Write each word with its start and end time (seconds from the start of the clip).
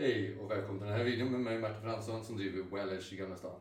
Hej 0.00 0.38
och 0.38 0.50
välkommen 0.50 0.78
till 0.78 0.88
den 0.88 0.96
här 0.96 1.04
videon 1.04 1.30
med 1.30 1.40
mig 1.40 1.58
Martin 1.58 1.82
Fransson 1.82 2.24
som 2.24 2.36
driver 2.36 2.76
Wellers 2.76 3.12
i 3.12 3.16
Gamla 3.16 3.36
stan. 3.36 3.60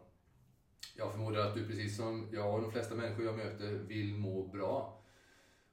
Jag 0.96 1.12
förmodar 1.12 1.48
att 1.48 1.54
du 1.54 1.68
precis 1.68 1.98
som 1.98 2.30
jag 2.34 2.56
och 2.56 2.62
de 2.62 2.72
flesta 2.72 2.96
människor 2.96 3.26
jag 3.26 3.38
möter 3.38 3.72
vill 3.72 4.14
må 4.14 4.44
bra. 4.44 5.04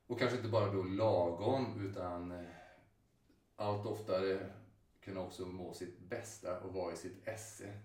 Och 0.06 0.18
kanske 0.18 0.36
inte 0.36 0.48
bara 0.48 0.72
då 0.72 0.82
lagom 0.82 1.90
utan 1.90 2.32
eh, 2.32 2.46
allt 3.56 3.86
oftare 3.86 4.50
kunna 5.00 5.20
också 5.20 5.46
må 5.46 5.74
sitt 5.74 5.98
bästa 5.98 6.60
och 6.60 6.74
vara 6.74 6.92
i 6.92 6.96
sitt 6.96 7.28
esse. 7.28 7.80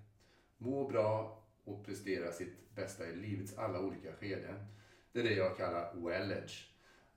Må 0.58 0.88
bra 0.88 1.44
och 1.64 1.86
prestera 1.86 2.32
sitt 2.32 2.76
bästa 2.76 3.08
i 3.08 3.16
livets 3.16 3.58
alla 3.58 3.80
olika 3.80 4.14
skeden. 4.14 4.56
Det 5.12 5.20
är 5.20 5.24
det 5.24 5.34
jag 5.34 5.58
kallar 5.58 5.96
Wellage 5.96 6.69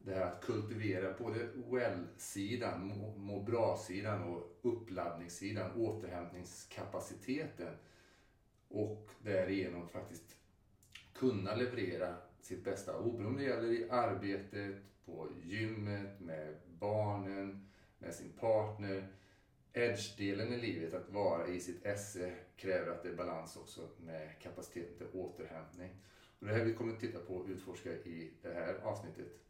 det 0.04 0.14
här 0.14 0.26
att 0.26 0.44
kultivera 0.44 1.14
både 1.18 1.48
well-sidan, 1.70 2.86
må, 2.86 3.16
må 3.16 3.42
bra-sidan 3.42 4.22
och 4.22 4.58
uppladdningssidan, 4.62 5.70
återhämtningskapaciteten 5.76 7.76
och 8.68 9.10
därigenom 9.22 9.88
faktiskt 9.88 10.36
kunna 11.12 11.54
leverera 11.54 12.14
sitt 12.40 12.64
bästa 12.64 12.98
oberoende 12.98 13.42
det 13.42 13.48
gäller 13.48 13.72
i 13.72 13.90
arbetet, 13.90 14.76
på 15.04 15.28
gymmet, 15.42 16.20
med 16.20 16.56
barnen, 16.78 17.68
med 17.98 18.14
sin 18.14 18.32
partner. 18.32 19.08
Edge-delen 19.72 20.52
i 20.52 20.56
livet, 20.56 20.94
att 20.94 21.10
vara 21.10 21.46
i 21.46 21.60
sitt 21.60 21.86
esse, 21.86 22.34
kräver 22.56 22.92
att 22.92 23.02
det 23.02 23.08
är 23.08 23.16
balans 23.16 23.56
också 23.56 23.88
med 24.00 24.40
kapaciteten 24.40 24.98
till 24.98 25.20
återhämtning. 25.20 25.90
Och 26.38 26.46
det 26.46 26.52
här 26.52 26.64
vi 26.64 26.74
kommer 26.74 26.92
att 26.92 27.00
titta 27.00 27.18
på 27.18 27.34
och 27.34 27.48
utforska 27.48 27.92
i 27.92 28.32
det 28.42 28.52
här 28.52 28.74
avsnittet. 28.74 29.42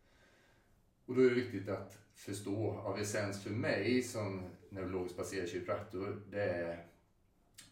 Och 1.06 1.14
då 1.14 1.20
är 1.20 1.28
det 1.28 1.34
viktigt 1.34 1.68
att 1.68 1.98
förstå 2.14 2.70
av 2.70 2.98
essens 2.98 3.42
för 3.42 3.50
mig 3.50 4.02
som 4.02 4.42
neurologiskt 4.68 5.16
baserad 5.16 5.48
kiropraktor, 5.48 6.22
det 6.30 6.42
är 6.42 6.86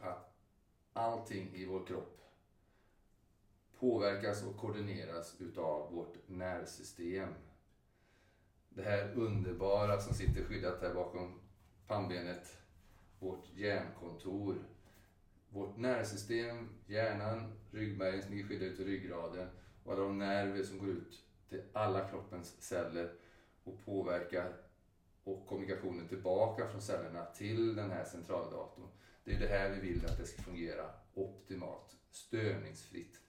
att 0.00 0.34
allting 0.92 1.54
i 1.54 1.66
vår 1.66 1.86
kropp 1.86 2.20
påverkas 3.78 4.42
och 4.42 4.56
koordineras 4.56 5.40
utav 5.40 5.92
vårt 5.92 6.28
nervsystem. 6.28 7.28
Det 8.68 8.82
här 8.82 9.14
underbara 9.14 10.00
som 10.00 10.14
sitter 10.14 10.44
skyddat 10.44 10.82
här 10.82 10.94
bakom 10.94 11.40
pannbenet, 11.86 12.56
vårt 13.18 13.44
hjärnkontor. 13.54 14.56
Vårt 15.52 15.76
nervsystem, 15.76 16.68
hjärnan, 16.86 17.52
ryggmärgen 17.70 18.22
som 18.22 18.30
ligger 18.32 18.48
skyddad 18.48 18.68
ute 18.68 18.82
i 18.82 18.84
ryggraden 18.84 19.48
och 19.84 19.92
alla 19.92 20.02
de 20.02 20.18
nerver 20.18 20.62
som 20.62 20.78
går 20.78 20.88
ut 20.88 21.24
till 21.48 21.62
alla 21.72 22.08
kroppens 22.08 22.62
celler 22.62 23.12
och 23.64 23.84
påverkar 23.84 24.56
och 25.24 25.46
kommunikationen 25.46 26.08
tillbaka 26.08 26.68
från 26.68 26.82
cellerna 26.82 27.24
till 27.24 27.76
den 27.76 27.90
här 27.90 28.04
centraldatorn. 28.04 28.88
Det 29.24 29.32
är 29.32 29.40
det 29.40 29.46
här 29.46 29.70
vi 29.70 29.88
vill 29.88 30.06
att 30.06 30.18
det 30.18 30.26
ska 30.26 30.42
fungera 30.42 30.90
optimalt, 31.14 31.96
störningsfritt. 32.10 33.20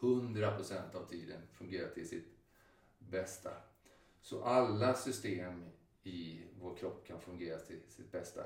100% 0.00 0.94
av 0.94 1.08
tiden 1.08 1.40
fungerar 1.52 1.88
till 1.88 2.08
sitt 2.08 2.38
bästa. 2.98 3.50
Så 4.20 4.44
alla 4.44 4.94
system 4.94 5.64
i 6.02 6.40
vår 6.60 6.76
kropp 6.76 7.06
kan 7.06 7.20
fungera 7.20 7.58
till 7.58 7.80
sitt 7.88 8.12
bästa. 8.12 8.42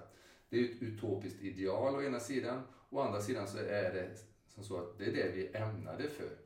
Det 0.49 0.59
är 0.61 0.65
ett 0.65 0.83
utopiskt 0.83 1.43
ideal 1.43 1.97
å 1.97 2.03
ena 2.03 2.21
sidan, 2.21 2.63
å 2.91 3.01
andra 3.01 3.21
sidan 3.21 3.49
så 3.49 3.59
är 3.59 3.93
det 3.95 4.17
som 4.47 4.65
så 4.65 4.81
att 4.81 4.99
det 4.99 5.05
är 5.05 5.13
det 5.13 5.33
vi 5.35 5.47
är 5.47 5.63
ämnade 5.63 6.09
för. 6.09 6.37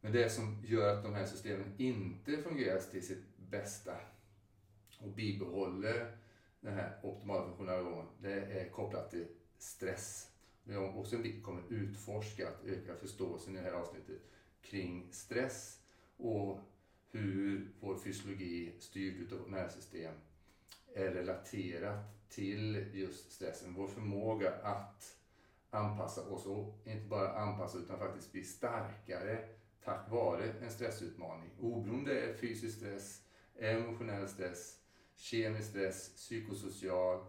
Men 0.00 0.12
det 0.12 0.30
som 0.30 0.62
gör 0.64 0.96
att 0.96 1.02
de 1.04 1.14
här 1.14 1.26
systemen 1.26 1.74
inte 1.78 2.36
fungerar 2.36 2.80
till 2.80 3.06
sitt 3.06 3.33
bästa 3.58 3.96
och 4.98 5.10
bibehåller 5.10 6.16
den 6.60 6.74
här 6.74 7.00
optimala 7.02 7.44
funktionella 7.44 8.04
det 8.18 8.32
är 8.32 8.68
kopplat 8.68 9.10
till 9.10 9.26
stress. 9.58 10.30
Vi 10.64 10.74
har 10.74 10.98
också 10.98 11.16
en 11.16 11.22
bit 11.22 11.44
kommer 11.44 11.62
utforska, 11.68 12.48
att 12.48 12.64
öka 12.64 12.94
förståelsen 12.94 13.56
i 13.56 13.58
det 13.58 13.64
här 13.64 13.72
avsnittet 13.72 14.20
kring 14.62 15.08
stress 15.12 15.80
och 16.16 16.58
hur 17.10 17.72
vår 17.80 17.98
fysiologi 17.98 18.72
styrt 18.78 19.32
av 19.32 19.38
vårt 19.38 19.50
nervsystem 19.50 20.14
är 20.94 21.10
relaterat 21.10 22.28
till 22.28 22.86
just 22.92 23.32
stressen. 23.32 23.74
Vår 23.74 23.88
förmåga 23.88 24.52
att 24.62 25.16
anpassa 25.70 26.28
oss 26.28 26.46
och 26.46 26.82
inte 26.84 27.08
bara 27.08 27.38
anpassa 27.38 27.78
utan 27.78 27.98
faktiskt 27.98 28.32
bli 28.32 28.44
starkare 28.44 29.48
tack 29.84 30.10
vare 30.10 30.52
en 30.60 30.70
stressutmaning. 30.70 31.50
Oberoende 31.60 32.20
är 32.20 32.34
fysisk 32.34 32.76
stress, 32.76 33.23
emotionell 33.58 34.28
stress, 34.28 34.78
kemisk 35.16 35.68
stress, 35.70 36.14
psykosocial, 36.16 37.24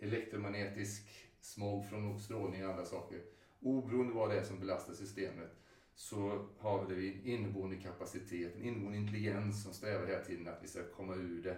elektromagnetisk 0.00 1.08
smog 1.40 1.88
från 1.88 2.20
strålning 2.20 2.64
och 2.64 2.70
andra 2.70 2.84
saker. 2.84 3.22
Oberoende 3.60 4.14
vad 4.14 4.30
det 4.30 4.40
är 4.40 4.44
som 4.44 4.60
belastar 4.60 4.94
systemet 4.94 5.50
så 5.94 6.46
har 6.58 6.84
vi 6.84 7.12
en 7.14 7.26
inneboende 7.26 7.76
kapacitet, 7.76 8.56
en 8.56 8.62
inneboende 8.62 8.98
intelligens 8.98 9.62
som 9.62 9.72
strävar 9.72 10.06
hela 10.06 10.24
tiden 10.24 10.48
att 10.48 10.62
vi 10.62 10.68
ska 10.68 10.82
komma 10.96 11.14
ur 11.14 11.42
det 11.42 11.56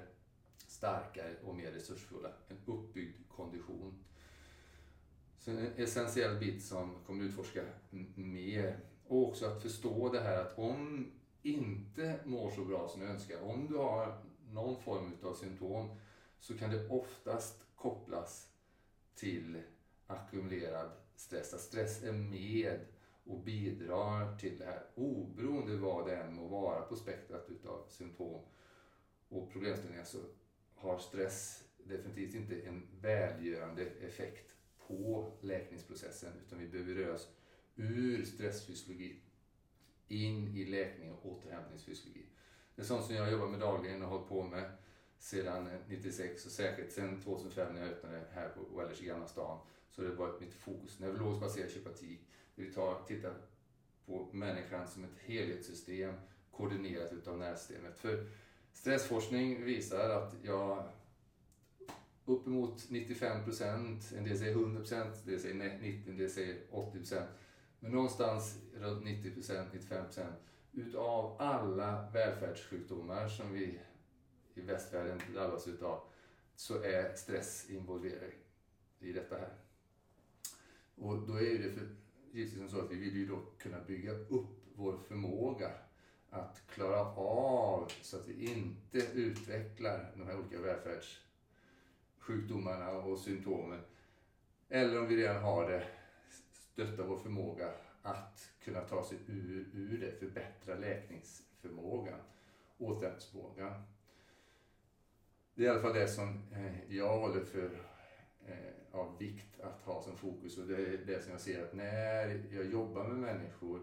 starkare 0.66 1.34
och 1.44 1.54
mer 1.54 1.70
resursfulla. 1.70 2.28
En 2.48 2.56
uppbyggd 2.66 3.16
kondition. 3.28 4.04
Så 5.38 5.50
en 5.50 5.72
essentiell 5.76 6.38
bit 6.38 6.64
som 6.64 6.94
kommer 7.06 7.24
utforska 7.24 7.62
mer 8.14 8.80
och 9.06 9.28
också 9.28 9.46
att 9.46 9.62
förstå 9.62 10.08
det 10.12 10.20
här 10.20 10.40
att 10.40 10.58
om 10.58 11.06
inte 11.42 12.20
mår 12.24 12.50
så 12.50 12.64
bra 12.64 12.88
som 12.88 13.00
du 13.00 13.06
önskar, 13.06 13.42
om 13.42 13.66
du 13.66 13.76
har 13.76 14.18
någon 14.50 14.82
form 14.82 15.12
av 15.22 15.34
symptom, 15.34 15.88
så 16.38 16.58
kan 16.58 16.70
det 16.70 16.88
oftast 16.88 17.64
kopplas 17.74 18.52
till 19.14 19.62
ackumulerad 20.06 20.90
stress. 21.16 21.54
Att 21.54 21.60
stress 21.60 22.02
är 22.02 22.12
med 22.12 22.78
och 23.24 23.40
bidrar 23.40 24.38
till 24.38 24.58
det 24.58 24.64
här 24.64 24.82
oberoende 24.94 25.76
vad 25.76 26.06
det 26.06 26.16
än 26.16 26.34
må 26.34 26.46
vara 26.46 26.82
på 26.82 26.96
spektrat 26.96 27.50
utav 27.50 27.84
symptom 27.88 28.40
och 29.28 29.52
problemställningar 29.52 30.04
så 30.04 30.18
har 30.74 30.98
stress 30.98 31.64
definitivt 31.84 32.34
inte 32.34 32.60
en 32.60 32.86
välgörande 33.00 33.82
effekt 33.82 34.54
på 34.86 35.32
läkningsprocessen 35.40 36.32
utan 36.46 36.58
vi 36.58 36.68
behöver 36.68 36.94
röra 36.94 37.14
oss 37.14 37.28
ur 37.76 38.24
stressfysiologin 38.24 39.20
in 40.08 40.56
i 40.56 40.64
läkning 40.64 41.12
och 41.12 41.26
återhämtningsfysiologi. 41.26 42.26
Det 42.74 42.82
är 42.82 42.86
sånt 42.86 43.04
som 43.04 43.14
jag 43.14 43.32
jobbar 43.32 43.48
med 43.48 43.60
dagligen 43.60 44.02
och 44.02 44.08
har 44.08 44.16
hållit 44.16 44.28
på 44.28 44.42
med 44.42 44.72
sedan 45.18 45.66
eh, 45.66 45.80
96 45.88 46.46
och 46.46 46.52
säkert 46.52 46.92
sedan 46.92 47.20
2005 47.20 47.74
när 47.74 47.80
jag 47.80 47.90
öppnade 47.90 48.22
här 48.32 48.48
på 48.48 48.78
Wellers 48.78 49.02
i 49.02 49.06
Gamla 49.06 49.26
stan. 49.26 49.58
Så 49.90 50.02
det 50.02 50.08
har 50.08 50.14
varit 50.14 50.40
mitt 50.40 50.54
fokus. 50.54 50.98
Neurologiskt 50.98 51.40
baserad 51.40 51.70
kiropraktik. 51.70 52.20
Vi 52.54 52.72
tar, 52.72 53.02
tittar 53.06 53.34
på 54.06 54.28
människan 54.32 54.88
som 54.88 55.04
ett 55.04 55.18
helhetssystem 55.18 56.14
koordinerat 56.50 57.12
utav 57.12 57.38
nervsystemet. 57.38 57.98
För 57.98 58.26
stressforskning 58.72 59.64
visar 59.64 60.10
att 60.10 60.34
jag 60.42 60.88
uppemot 62.24 62.90
95 62.90 63.44
procent, 63.44 64.12
en 64.16 64.24
del 64.24 64.38
säger 64.38 64.52
100 64.52 64.80
procent, 64.80 65.16
en 65.24 65.30
del 65.30 65.40
säger 65.40 65.78
90, 65.80 66.10
en 66.10 66.16
del 66.16 66.30
säger 66.30 66.56
80 66.70 66.98
procent 66.98 67.30
men 67.80 67.92
någonstans 67.92 68.58
runt 68.74 69.04
90%, 69.04 69.64
95% 69.72 70.32
utav 70.72 71.36
alla 71.38 72.10
välfärdssjukdomar 72.12 73.28
som 73.28 73.52
vi 73.52 73.80
i 74.54 74.60
västvärlden 74.60 75.20
drabbas 75.34 75.68
utav 75.68 76.00
så 76.54 76.82
är 76.82 77.14
stress 77.14 77.70
involverad 77.70 78.30
i 79.00 79.12
detta 79.12 79.36
här. 79.36 79.52
Och 80.94 81.18
då 81.18 81.40
är 81.40 81.58
det 81.58 81.70
för, 81.70 81.88
givetvis 82.32 82.70
så 82.70 82.80
att 82.80 82.90
vi 82.90 82.96
vill 82.96 83.16
ju 83.16 83.26
då 83.26 83.42
kunna 83.58 83.80
bygga 83.80 84.12
upp 84.12 84.64
vår 84.74 84.98
förmåga 85.08 85.70
att 86.30 86.62
klara 86.66 87.00
av 87.14 87.92
så 88.02 88.16
att 88.16 88.28
vi 88.28 88.52
inte 88.52 88.98
utvecklar 88.98 90.12
de 90.16 90.26
här 90.26 90.38
olika 90.38 90.60
välfärdssjukdomarna 90.60 92.90
och 92.90 93.18
symptomen. 93.18 93.80
Eller 94.68 95.00
om 95.00 95.06
vi 95.06 95.16
redan 95.16 95.42
har 95.42 95.70
det 95.70 95.86
stötta 96.78 97.02
vår 97.02 97.16
förmåga 97.16 97.72
att 98.02 98.50
kunna 98.64 98.80
ta 98.80 99.04
sig 99.04 99.18
ur, 99.26 99.70
ur 99.74 100.00
det, 100.00 100.12
förbättra 100.12 100.74
läkningsförmågan, 100.74 102.20
återhämtningsförmågan. 102.78 103.82
Det 105.54 105.62
är 105.62 105.66
i 105.66 105.68
alla 105.68 105.82
fall 105.82 105.94
det 105.94 106.08
som 106.08 106.42
eh, 106.52 106.94
jag 106.96 107.18
håller 107.18 107.44
för 107.44 107.70
eh, 108.46 108.98
av 108.98 109.18
vikt 109.18 109.60
att 109.60 109.80
ha 109.80 110.02
som 110.02 110.16
fokus 110.16 110.58
och 110.58 110.66
det 110.66 110.76
är 110.76 110.98
det 111.06 111.22
som 111.22 111.32
jag 111.32 111.40
ser 111.40 111.64
att 111.64 111.74
när 111.74 112.42
jag 112.50 112.66
jobbar 112.66 113.04
med 113.04 113.18
människor 113.18 113.80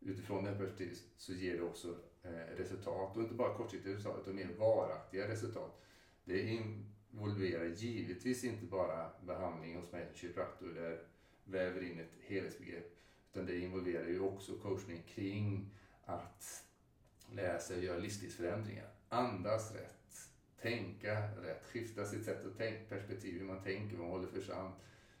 utifrån 0.00 0.44
det 0.44 0.54
perspektivet 0.54 0.98
så 1.16 1.32
ger 1.32 1.56
det 1.56 1.62
också 1.62 1.88
eh, 2.22 2.56
resultat 2.56 3.16
och 3.16 3.22
inte 3.22 3.34
bara 3.34 3.54
kortsiktiga 3.54 3.94
resultat 3.94 4.20
utan 4.22 4.36
mer 4.36 4.48
varaktiga 4.58 5.28
resultat. 5.28 5.82
Det 6.24 6.40
involverar 6.40 7.64
givetvis 7.64 8.44
inte 8.44 8.66
bara 8.66 9.10
behandling 9.26 9.76
hos 9.76 9.92
mig, 9.92 10.08
kiropraktor, 10.14 10.68
där 10.68 11.13
väver 11.44 11.82
in 11.82 12.00
ett 12.00 12.16
helhetsbegrepp. 12.26 12.96
Utan 13.32 13.46
det 13.46 13.58
involverar 13.58 14.08
ju 14.08 14.20
också 14.20 14.52
coachning 14.52 15.02
kring 15.06 15.70
att 16.04 16.64
lära 17.32 17.58
sig 17.58 17.76
och 17.78 17.84
göra 17.84 17.98
livsstilsförändringar. 17.98 18.88
Andas 19.08 19.72
rätt, 19.74 20.30
tänka 20.62 21.28
rätt, 21.42 21.64
skifta 21.64 22.04
sitt 22.04 22.24
sätt 22.24 22.46
att 22.46 22.58
tänka, 22.58 22.84
perspektiv, 22.88 23.38
hur 23.38 23.46
man 23.46 23.62
tänker, 23.62 23.96
vad 23.96 24.06
man 24.06 24.16
håller 24.16 24.28
för 24.28 24.40
sant, 24.40 24.74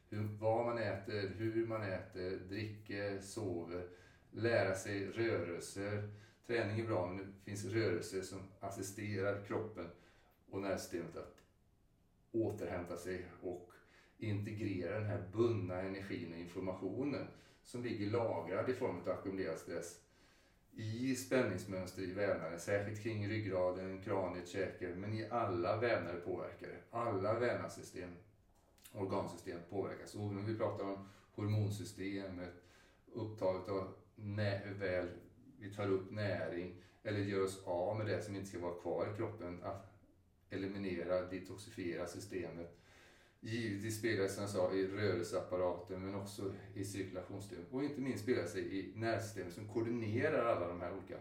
hur, 0.08 0.28
vad 0.40 0.66
man 0.66 0.78
äter, 0.78 1.28
hur 1.28 1.66
man 1.66 1.82
äter, 1.82 2.36
dricker, 2.48 3.20
sover, 3.20 3.88
lära 4.30 4.74
sig 4.74 5.06
rörelser. 5.06 6.08
Träning 6.46 6.80
är 6.80 6.86
bra, 6.86 7.06
men 7.06 7.16
det 7.16 7.50
finns 7.50 7.64
rörelser 7.64 8.22
som 8.22 8.38
assisterar 8.60 9.44
kroppen 9.44 9.90
och 10.50 10.60
nervsystemet 10.60 11.16
att 11.16 11.42
återhämta 12.32 12.96
sig 12.96 13.26
och 13.42 13.73
integrera 14.24 14.98
den 14.98 15.08
här 15.08 15.24
bundna 15.32 15.80
energin 15.80 16.32
och 16.32 16.38
informationen 16.38 17.26
som 17.64 17.84
ligger 17.84 18.10
lagrad 18.10 18.70
i 18.70 18.74
form 18.74 19.00
av 19.00 19.08
ackumulerad 19.08 19.58
stress 19.58 20.00
i 20.76 21.14
spänningsmönster 21.16 22.02
i 22.02 22.12
vävnaden, 22.12 22.60
särskilt 22.60 23.02
kring 23.02 23.28
ryggraden, 23.28 24.02
kraniet, 24.02 24.48
käken, 24.48 25.00
men 25.00 25.14
i 25.14 25.28
alla 25.30 25.76
vävnader 25.76 26.20
påverkar 26.20 26.66
det. 26.66 26.78
Alla 26.90 27.38
vävnadssystem, 27.38 28.10
organsystem 28.92 29.60
påverkas. 29.70 30.14
Och 30.14 30.32
när 30.32 30.42
vi 30.42 30.58
pratar 30.58 30.84
om 30.84 31.08
hormonsystemet, 31.34 32.62
upptaget 33.12 33.68
av 33.68 33.94
hur 34.16 34.74
väl 34.74 35.08
vi 35.58 35.74
tar 35.74 35.88
upp 35.88 36.10
näring 36.10 36.74
eller 37.02 37.18
gör 37.18 37.44
oss 37.44 37.62
av 37.64 37.98
med 37.98 38.06
det 38.06 38.22
som 38.22 38.36
inte 38.36 38.48
ska 38.48 38.58
vara 38.58 38.80
kvar 38.80 39.08
i 39.14 39.16
kroppen, 39.16 39.62
att 39.62 39.92
eliminera, 40.50 41.20
detoxifiera 41.20 42.06
systemet 42.06 42.78
givetvis 43.50 43.98
spelar 43.98 44.28
som 44.28 44.42
jag 44.42 44.50
sa 44.50 44.72
i 44.72 44.86
rörelseapparaten 44.86 46.02
men 46.02 46.14
också 46.14 46.52
i 46.74 46.84
cirkulationssystemet 46.84 47.66
och 47.70 47.84
inte 47.84 48.00
minst 48.00 48.22
spelar 48.22 48.46
sig 48.46 48.78
i 48.78 48.92
nervsystemet 48.94 49.52
som 49.52 49.68
koordinerar 49.68 50.44
alla 50.44 50.68
de 50.68 50.80
här 50.80 50.92
olika 50.92 51.16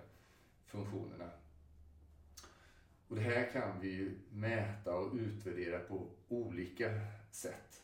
funktionerna. 0.66 1.30
Och 3.08 3.16
det 3.16 3.22
här 3.22 3.50
kan 3.54 3.80
vi 3.82 3.88
ju 3.88 4.20
mäta 4.30 4.96
och 4.96 5.14
utvärdera 5.16 5.80
på 5.80 6.08
olika 6.28 6.92
sätt. 7.32 7.82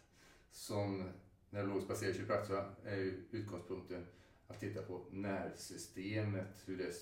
Som 0.51 1.09
neurologiskt 1.49 1.89
baserad 1.89 2.15
kiropraktor 2.15 2.75
är 2.85 2.95
ju 2.95 3.23
utgångspunkten 3.31 4.05
att 4.47 4.59
titta 4.59 4.81
på 4.81 5.05
nervsystemet, 5.11 6.63
hur 6.65 6.77
det 6.77 6.93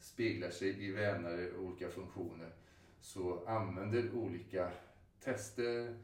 speglar 0.00 0.50
sig 0.50 0.84
i 0.84 0.92
vävnader 0.92 1.52
och 1.52 1.64
olika 1.64 1.88
funktioner. 1.88 2.52
Så 3.00 3.44
använder 3.46 4.14
olika 4.14 4.72
tester, 5.20 5.96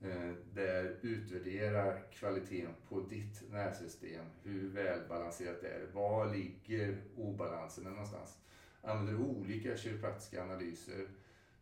Eh, 0.00 0.32
där 0.54 0.96
utvärderar 1.02 2.02
kvaliteten 2.12 2.74
på 2.88 3.00
ditt 3.00 3.50
nervsystem. 3.50 4.24
Hur 4.42 4.68
välbalanserat 4.68 5.60
det 5.62 5.68
är. 5.68 5.86
Var 5.92 6.34
ligger 6.34 6.98
obalanserna 7.16 7.90
någonstans? 7.90 8.38
Använder 8.82 9.24
olika 9.24 9.76
kiropraktiska 9.76 10.42
analyser 10.42 11.08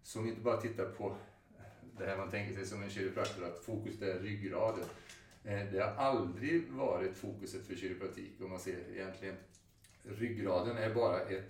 som 0.02 0.28
inte 0.28 0.40
bara 0.40 0.60
tittar 0.60 0.84
på 0.84 1.16
det 1.98 2.06
här 2.06 2.16
man 2.16 2.30
tänker 2.30 2.54
sig 2.54 2.66
som 2.66 2.82
en 2.82 2.90
kiropraktor, 2.90 3.44
att 3.44 3.64
fokus 3.64 4.02
är 4.02 4.18
ryggraden. 4.18 4.84
Eh, 5.44 5.72
det 5.72 5.80
har 5.80 6.04
aldrig 6.04 6.68
varit 6.70 7.16
fokuset 7.16 7.66
för 7.66 7.74
kiropraktik 7.74 8.32
om 8.40 8.50
man 8.50 8.60
ser 8.60 8.78
egentligen. 8.94 9.36
Ryggraden 10.02 10.76
är 10.76 10.94
bara 10.94 11.20
ett 11.20 11.44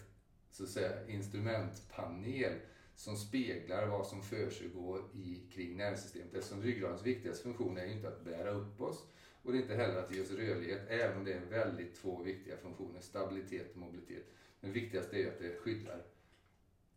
så 0.50 0.62
att 0.62 0.70
säga, 0.70 1.06
instrumentpanel 1.08 2.52
som 2.96 3.16
speglar 3.16 3.87
vad 3.87 4.06
som 4.06 4.22
försiggår 4.22 5.02
i, 5.14 5.43
kring 5.52 5.76
nervsystemet. 5.76 6.34
Eftersom 6.34 6.62
ryggradens 6.62 7.02
viktigaste 7.02 7.43
funktion 7.43 7.78
är 7.78 7.84
ju 7.84 7.93
inte 7.93 8.08
att 8.08 8.25
bära 8.25 8.50
upp 8.50 8.81
oss 8.81 9.06
och 9.43 9.52
det 9.52 9.58
är 9.58 9.62
inte 9.62 9.76
heller 9.76 9.96
att 9.96 10.14
ge 10.14 10.22
oss 10.22 10.31
rörlighet, 10.31 10.82
även 10.88 11.19
om 11.19 11.25
det 11.25 11.32
är 11.32 11.40
väldigt 11.40 11.94
två 11.94 12.22
viktiga 12.22 12.56
funktioner, 12.56 13.00
stabilitet 13.00 13.72
och 13.72 13.76
mobilitet. 13.76 14.25
Det 14.60 14.69
viktigaste 14.69 15.16
är 15.16 15.28
att 15.28 15.38
det 15.38 15.56
skyddar 15.56 16.02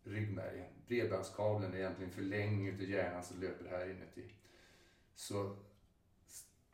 ryggmärgen. 0.03 0.67
Bredbandskabeln 0.87 1.73
är 1.73 1.77
egentligen 1.77 2.11
förlängning 2.11 2.73
av 2.73 2.83
hjärnan 2.83 3.23
som 3.23 3.41
löper 3.41 3.69
här 3.69 3.89
inuti. 3.89 4.23
Så 5.15 5.55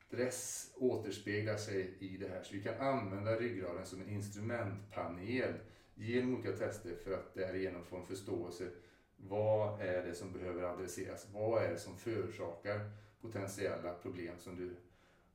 stress 0.07 0.71
återspeglar 0.75 1.57
sig 1.57 1.97
i 1.99 2.17
det 2.17 2.27
här. 2.27 2.43
Så 2.43 2.53
vi 2.53 2.63
kan 2.63 2.79
använda 2.79 3.39
ryggraden 3.39 3.85
som 3.85 4.01
en 4.01 4.09
instrumentpanel 4.09 5.53
genom 5.95 6.35
olika 6.35 6.51
tester 6.51 6.95
för 7.03 7.13
att 7.13 7.33
därigenom 7.33 7.85
få 7.85 7.97
en 7.97 8.05
förståelse 8.05 8.69
vad 9.17 9.81
är 9.81 10.03
det 10.03 10.13
som 10.15 10.31
behöver 10.31 10.63
adresseras? 10.63 11.27
Vad 11.33 11.63
är 11.63 11.69
det 11.69 11.79
som 11.79 11.97
förorsakar 11.97 12.91
potentiella 13.21 13.93
problem 13.93 14.33
som 14.37 14.55
du 14.55 14.75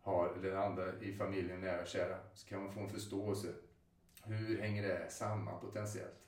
har 0.00 0.28
eller 0.38 0.56
andra 0.56 1.00
i 1.00 1.12
familjen, 1.12 1.60
nära 1.60 1.80
och 1.80 1.86
kära? 1.86 2.16
Så 2.34 2.48
kan 2.48 2.62
man 2.62 2.72
få 2.72 2.80
en 2.80 2.88
förståelse. 2.88 3.48
Hur 4.24 4.60
hänger 4.60 4.82
det 4.82 5.10
samman 5.10 5.60
potentiellt? 5.60 6.20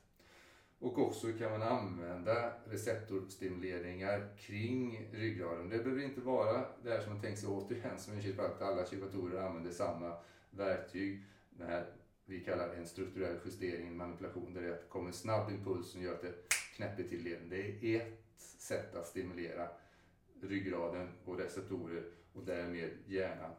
Och 0.78 0.99
också 0.99 1.32
kan 1.32 1.50
man 1.50 1.62
använda 1.62 2.52
receptorstimuleringar 2.64 4.28
kring 4.38 5.08
ryggraden. 5.12 5.69
Det 5.69 5.78
behöver 5.78 6.02
inte 6.02 6.20
vara 6.20 6.64
det 6.82 6.90
här 6.90 7.00
som 7.00 7.12
man 7.12 7.22
tänker 7.22 7.40
sig 7.40 7.49
återigen 7.49 7.99
som 7.99 8.14
en 8.14 8.22
kiropraktor. 8.22 8.66
Alla 8.66 8.87
kiropraktorer 8.87 9.43
använder 9.43 9.70
samma 9.70 10.16
verktyg. 10.50 11.25
Det 11.50 11.64
här 11.64 11.87
vi 12.25 12.40
kallar 12.40 12.75
en 12.75 12.87
strukturell 12.87 13.37
justering, 13.44 13.87
en 13.87 13.96
manipulation, 13.96 14.54
där 14.54 14.62
det 14.62 14.88
kommer 14.88 15.06
en 15.06 15.12
snabb 15.12 15.50
impuls 15.50 15.90
som 15.90 16.02
gör 16.02 16.14
att 16.14 16.22
det 16.22 16.34
knäpper. 16.73 17.05
Det 17.51 17.97
är 17.97 18.01
ett 18.01 18.23
sätt 18.37 18.95
att 18.95 19.07
stimulera 19.07 19.69
ryggraden 20.43 21.09
och 21.25 21.39
receptorer 21.39 22.05
och 22.33 22.45
därmed 22.45 22.91
hjärnan 23.07 23.51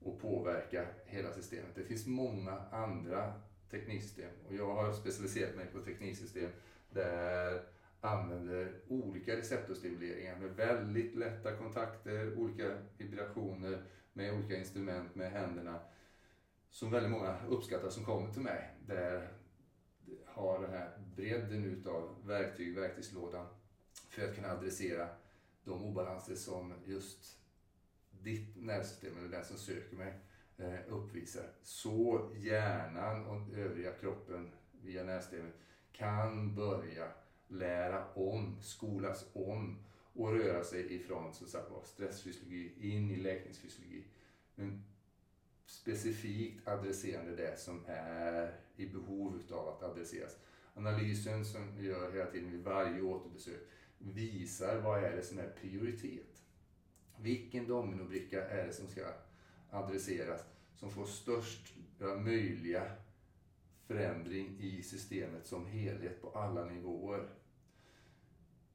och 0.00 0.20
påverka 0.20 0.86
hela 1.04 1.32
systemet. 1.32 1.74
Det 1.74 1.84
finns 1.84 2.06
många 2.06 2.52
andra 2.70 3.32
tekniksystem 3.70 4.30
och 4.48 4.54
jag 4.54 4.74
har 4.74 4.92
specialiserat 4.92 5.56
mig 5.56 5.66
på 5.66 5.80
tekniksystem 5.80 6.50
där 6.90 7.62
använder 8.00 8.72
olika 8.88 9.36
receptorstimuleringar 9.36 10.36
med 10.36 10.50
väldigt 10.50 11.14
lätta 11.14 11.56
kontakter, 11.56 12.38
olika 12.38 12.78
vibrationer 12.98 13.82
med 14.12 14.34
olika 14.34 14.56
instrument 14.56 15.14
med 15.14 15.32
händerna 15.32 15.80
som 16.70 16.90
väldigt 16.90 17.12
många 17.12 17.36
uppskattar 17.48 17.88
som 17.88 18.04
kommer 18.04 18.32
till 18.32 18.42
mig. 18.42 18.74
Där 18.86 19.28
har 20.36 20.60
den 20.60 20.70
här 20.70 20.98
bredden 21.16 21.64
utav 21.64 22.14
verktyg, 22.26 22.74
verktygslådan 22.74 23.46
för 24.08 24.28
att 24.28 24.34
kunna 24.34 24.50
adressera 24.52 25.08
de 25.64 25.84
obalanser 25.84 26.34
som 26.34 26.74
just 26.84 27.38
ditt 28.10 28.56
nervsystem 28.56 29.18
eller 29.18 29.28
den 29.28 29.44
som 29.44 29.56
söker 29.56 29.96
mig 29.96 30.14
eh, 30.56 30.78
uppvisar. 30.88 31.44
Så 31.62 32.30
hjärnan 32.36 33.26
och 33.26 33.58
övriga 33.58 33.92
kroppen 33.92 34.50
via 34.82 35.04
nervsystemet 35.04 35.54
kan 35.92 36.54
börja 36.54 37.08
lära 37.48 38.12
om, 38.12 38.56
skolas 38.62 39.26
om 39.32 39.78
och 40.12 40.32
röra 40.32 40.64
sig 40.64 40.94
ifrån 40.94 41.34
så 41.34 41.46
sagt, 41.46 41.70
stressfysiologi 41.84 42.72
in 42.80 43.10
i 43.10 43.16
läkningsfysiologi. 43.16 44.04
Men 44.54 44.84
specifikt 45.66 46.68
adresserande 46.68 47.36
det 47.36 47.60
som 47.60 47.84
är 47.86 48.54
i 48.76 48.86
behov 48.86 49.42
av 49.50 49.68
att 49.68 49.82
adresseras. 49.82 50.36
Analysen 50.74 51.44
som 51.44 51.76
vi 51.76 51.86
gör 51.86 52.12
hela 52.12 52.30
tiden 52.30 52.50
vid 52.50 52.64
varje 52.64 53.02
återbesök 53.02 53.60
visar 53.98 54.80
vad 54.80 55.04
är 55.04 55.16
det 55.16 55.22
som 55.22 55.38
är 55.38 55.50
prioritet. 55.60 56.42
Vilken 57.16 57.66
dominobricka 57.66 58.48
är 58.48 58.66
det 58.66 58.72
som 58.72 58.88
ska 58.88 59.12
adresseras 59.70 60.40
som 60.74 60.90
får 60.90 61.06
störst 61.06 61.74
möjliga 62.18 62.92
förändring 63.86 64.58
i 64.60 64.82
systemet 64.82 65.46
som 65.46 65.66
helhet 65.66 66.22
på 66.22 66.30
alla 66.30 66.64
nivåer. 66.64 67.28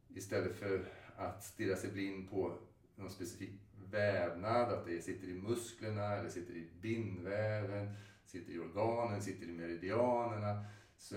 Istället 0.08 0.56
för 0.56 0.86
att 1.16 1.44
stirra 1.44 1.76
sig 1.76 1.92
blind 1.92 2.30
på 2.30 2.58
någon 2.96 3.10
specifik 3.10 3.52
vävnad, 3.92 4.74
att 4.74 4.86
det 4.86 5.02
sitter 5.02 5.28
i 5.28 5.34
musklerna, 5.34 6.16
eller 6.16 6.30
sitter 6.30 6.54
i 6.54 6.68
bindväven, 6.82 7.94
sitter 8.26 8.54
i 8.54 8.60
organen, 8.60 9.22
sitter 9.22 9.46
i 9.46 9.52
meridianerna. 9.52 10.66
Så 10.98 11.16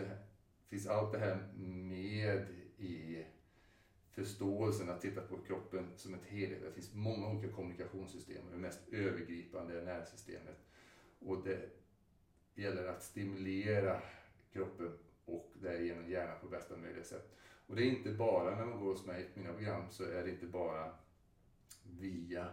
finns 0.69 0.87
allt 0.87 1.13
det 1.13 1.19
här 1.19 1.37
med 1.57 2.47
i 2.79 3.25
förståelsen 4.11 4.91
att 4.91 5.01
titta 5.01 5.21
på 5.21 5.37
kroppen 5.37 5.91
som 5.97 6.15
ett 6.15 6.25
helhet. 6.25 6.63
Det 6.63 6.73
finns 6.73 6.95
många 6.95 7.29
olika 7.29 7.53
kommunikationssystem 7.53 8.47
och 8.47 8.53
det 8.53 8.59
mest 8.59 8.81
övergripande 8.93 9.81
är 9.81 9.85
nervsystemet. 9.85 10.59
Och 11.19 11.45
det 11.45 11.71
gäller 12.55 12.87
att 12.87 13.03
stimulera 13.03 14.03
kroppen 14.53 14.99
och 15.25 15.53
därigenom 15.55 16.11
hjärnan 16.11 16.41
på 16.41 16.49
bästa 16.49 16.77
möjliga 16.77 17.05
sätt. 17.05 17.37
Och 17.67 17.77
det 17.77 17.83
är 17.83 17.87
inte 17.87 18.13
bara 18.13 18.57
när 18.57 18.67
man 18.67 18.81
går 18.81 18.93
hos 18.93 19.07
mig 19.07 19.29
mina 19.35 19.53
program 19.53 19.91
så 19.91 20.05
är 20.05 20.25
det 20.25 20.31
inte 20.31 20.47
bara 20.47 20.93
via 21.83 22.49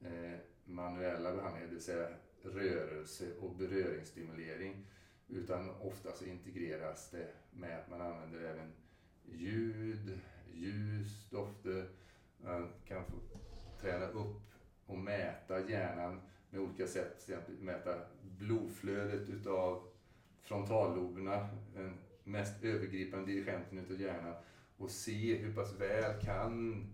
eh, 0.00 0.38
manuella 0.64 1.32
behandlingar, 1.32 1.66
det 1.66 1.74
vill 1.74 1.82
säga 1.82 2.08
rörelse 2.42 3.24
och 3.40 3.56
beröringsstimulering. 3.56 4.86
Utan 5.28 5.70
ofta 5.70 6.12
så 6.12 6.24
integreras 6.24 7.10
det 7.10 7.28
med 7.50 7.78
att 7.78 7.90
man 7.90 8.00
använder 8.00 8.40
även 8.40 8.72
ljud, 9.24 10.20
ljus, 10.52 11.30
dofter. 11.30 11.88
Man 12.38 12.68
kan 12.84 13.04
få 13.04 13.12
träna 13.80 14.06
upp 14.06 14.42
och 14.86 14.98
mäta 14.98 15.70
hjärnan 15.70 16.20
med 16.50 16.60
olika 16.60 16.86
sätt. 16.86 17.24
Till 17.24 17.34
exempel 17.34 17.54
mäta 17.54 18.00
blodflödet 18.22 19.28
utav 19.28 19.88
frontalloberna, 20.42 21.48
den 21.74 21.98
mest 22.24 22.64
övergripande 22.64 23.32
dirigenten 23.32 23.78
utav 23.78 24.00
hjärnan. 24.00 24.34
och 24.76 24.90
se 24.90 25.36
hur 25.36 25.54
pass 25.54 25.80
väl 25.80 26.20
kan 26.20 26.84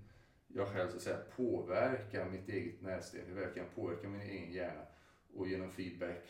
jag 0.54 0.68
själv 0.68 0.90
så 0.90 0.96
att 0.96 1.02
säga 1.02 1.18
påverka 1.36 2.24
mitt 2.24 2.48
eget 2.48 2.82
nervsystem, 2.82 3.26
hur 3.26 3.34
väl 3.34 3.54
kan 3.54 3.62
jag 3.62 3.74
påverka 3.74 4.08
min 4.08 4.20
egen 4.20 4.52
hjärna 4.52 4.82
och 5.34 5.48
genom 5.48 5.70
feedback 5.70 6.28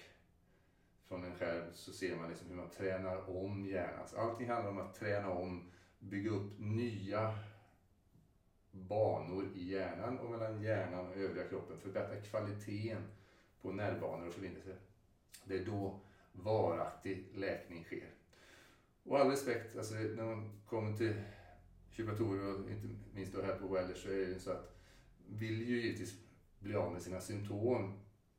från 1.09 1.25
en 1.25 1.35
själv 1.35 1.63
så 1.73 1.93
ser 1.93 2.17
man 2.17 2.29
liksom 2.29 2.49
hur 2.49 2.57
man 2.57 2.71
tränar 2.71 3.31
om 3.31 3.67
hjärnan. 3.67 4.09
Så 4.09 4.17
allting 4.17 4.49
handlar 4.49 4.71
om 4.71 4.79
att 4.79 4.95
träna 4.95 5.31
om, 5.31 5.71
bygga 5.99 6.31
upp 6.31 6.59
nya 6.59 7.39
banor 8.71 9.49
i 9.55 9.73
hjärnan 9.73 10.19
och 10.19 10.31
mellan 10.31 10.63
hjärnan 10.63 11.07
och 11.07 11.17
övriga 11.17 11.49
kroppen. 11.49 11.81
Förbättra 11.81 12.21
kvaliteten 12.21 13.03
på 13.63 13.73
nervbanor 13.73 14.27
och 14.27 14.33
förbindelser. 14.33 14.77
Det 15.45 15.59
är 15.59 15.65
då 15.65 16.01
varaktig 16.33 17.27
läkning 17.35 17.85
sker. 17.85 18.11
Och 19.03 19.19
all 19.19 19.31
respekt, 19.31 19.77
alltså 19.77 19.95
när 19.95 20.25
man 20.25 20.61
kommer 20.67 20.97
till 20.97 21.15
kiropraktorer 21.91 22.55
och 22.55 22.71
inte 22.71 22.89
minst 23.15 23.33
då 23.33 23.43
här 23.43 23.59
på 23.59 23.67
Wellers 23.67 24.03
så 24.03 24.09
är 24.09 24.27
det 24.27 24.41
så 24.41 24.51
att 24.51 24.77
vill 25.29 25.69
ju 25.69 25.81
givetvis 25.81 26.15
bli 26.59 26.75
av 26.75 26.93
med 26.93 27.03
sina 27.03 27.21
symptom. 27.21 27.93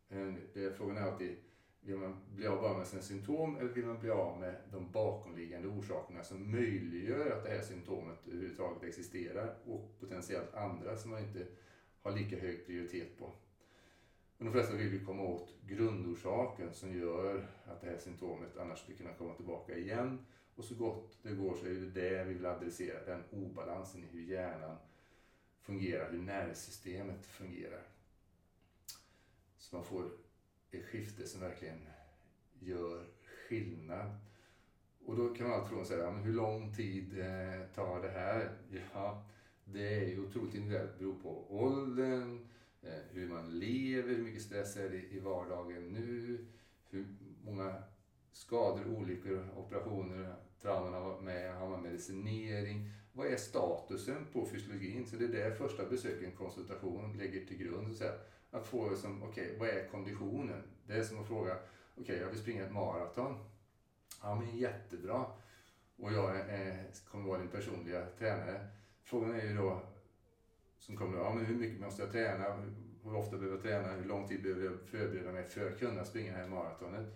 Eh, 0.10 0.34
det 0.54 0.64
är 0.64 0.72
frågan 0.72 0.98
är 0.98 1.02
alltid, 1.02 1.38
vill 1.82 1.98
man 1.98 2.16
bli 2.36 2.48
av 2.48 2.62
bara 2.62 2.78
med 2.78 2.88
sina 2.88 3.02
symptom 3.02 3.56
eller 3.56 3.70
vill 3.70 3.86
man 3.86 4.00
bli 4.00 4.10
av 4.10 4.40
med 4.40 4.56
de 4.72 4.92
bakomliggande 4.92 5.68
orsakerna 5.68 6.24
som 6.24 6.52
möjliggör 6.52 7.32
att 7.32 7.44
det 7.44 7.50
här 7.50 7.62
symptomet 7.62 8.28
överhuvudtaget 8.28 8.84
existerar 8.84 9.56
och 9.66 10.00
potentiellt 10.00 10.54
andra 10.54 10.98
som 10.98 11.12
man 11.12 11.24
inte 11.24 11.48
har 12.02 12.12
lika 12.12 12.40
hög 12.40 12.66
prioritet 12.66 13.18
på. 13.20 13.34
Men 14.38 14.46
de 14.46 14.52
flesta 14.52 14.76
vill 14.76 14.94
ju 14.94 15.06
komma 15.06 15.24
åt 15.24 15.56
grundorsaken 15.68 16.74
som 16.74 16.98
gör 16.98 17.48
att 17.66 17.82
det 17.82 17.88
här 17.88 17.98
symptomet 17.98 18.58
annars 18.58 18.80
skulle 18.80 18.98
kunna 18.98 19.14
komma 19.14 19.34
tillbaka 19.34 19.78
igen 19.78 20.26
och 20.62 20.68
så 20.68 20.76
gott 20.76 21.18
det 21.24 21.32
går 21.34 21.56
så 21.56 21.66
är 21.66 21.70
det 21.70 22.02
det 22.02 22.24
vi 22.24 22.34
vill 22.34 22.46
adressera, 22.46 23.06
den 23.06 23.24
obalansen 23.32 24.04
i 24.04 24.08
hur 24.08 24.22
hjärnan 24.22 24.78
fungerar, 25.62 26.12
hur 26.12 26.22
nervsystemet 26.22 27.26
fungerar. 27.26 27.84
Så 29.58 29.76
man 29.76 29.86
får 29.86 30.12
ett 30.72 30.86
skifte 30.86 31.28
som 31.28 31.42
verkligen 31.42 31.80
gör 32.60 33.06
skillnad. 33.24 34.18
Och 35.06 35.16
då 35.16 35.34
kan 35.34 35.48
man 35.48 35.56
alltid 35.56 35.70
fråga 35.70 35.86
sig, 35.86 36.24
hur 36.24 36.34
lång 36.34 36.74
tid 36.74 37.20
eh, 37.20 37.68
tar 37.76 38.02
det 38.02 38.10
här? 38.10 38.58
Ja, 38.94 39.24
det 39.66 39.96
är 39.96 40.08
ju 40.08 40.26
otroligt 40.26 40.56
individuellt, 40.56 40.92
det 40.92 41.00
beror 41.00 41.20
på 41.20 41.46
åldern, 41.50 42.48
eh, 42.82 43.02
hur 43.12 43.30
man 43.30 43.60
lever, 43.60 44.10
hur 44.10 44.24
mycket 44.24 44.42
stress 44.42 44.78
är 44.78 44.90
det 44.90 45.02
i 45.02 45.20
vardagen 45.20 45.88
nu, 45.88 46.46
hur 46.90 47.08
många 47.44 47.84
skador, 48.32 48.88
olyckor, 48.88 49.50
operationer, 49.58 50.36
trauman 50.62 50.94
har 50.94 51.22
med, 51.22 51.56
har 51.56 51.70
man 51.70 51.82
medicinering? 51.82 52.92
Vad 53.14 53.28
är 53.28 53.38
statusen 53.38 54.26
på 54.34 54.46
fysiologin? 54.46 55.06
Så 55.08 55.16
det 55.16 55.26
är 55.26 55.50
det 55.50 55.56
första 55.56 55.86
besöket, 55.86 56.24
en 56.24 56.36
konsultation, 56.36 57.18
lägger 57.18 57.46
till 57.46 57.58
grund. 57.58 57.96
Så 57.96 58.06
att, 58.52 58.68
få 58.68 58.96
som, 58.96 59.24
okej, 59.24 59.46
okay, 59.46 59.60
vad 59.60 59.70
är 59.70 59.88
konditionen? 59.88 60.64
Det 60.88 60.94
är 60.94 61.04
som 61.04 61.20
att 61.20 61.28
fråga, 61.28 61.56
okej, 61.56 62.04
okay, 62.04 62.18
jag 62.18 62.28
vill 62.28 62.40
springa 62.40 62.66
ett 62.66 62.74
maraton. 62.74 63.36
Ja, 64.22 64.36
men 64.36 64.58
jättebra. 64.58 65.26
Och 65.98 66.14
jag 66.14 66.36
är, 66.36 66.86
kommer 67.12 67.28
vara 67.28 67.40
din 67.40 67.48
personliga 67.48 68.06
tränare. 68.18 68.68
Frågan 69.04 69.40
är 69.40 69.46
ju 69.46 69.56
då, 69.56 69.82
som 70.80 70.98
kommer 70.98 71.18
ja 71.18 71.34
men 71.34 71.46
hur 71.46 71.56
mycket 71.56 71.82
måste 71.82 72.02
jag 72.02 72.12
träna? 72.12 72.46
Hur 73.04 73.16
ofta 73.16 73.38
behöver 73.38 73.56
jag 73.56 73.64
träna? 73.64 73.96
Hur 73.96 74.06
lång 74.06 74.28
tid 74.28 74.44
behöver 74.44 74.66
jag 74.66 74.80
förbereda 74.80 75.32
mig 75.32 75.44
för 75.44 75.72
att 75.72 75.80
kunna 75.80 76.06
springa 76.06 76.32
det 76.32 76.38
här 76.38 76.48
maratonet? 76.48 77.08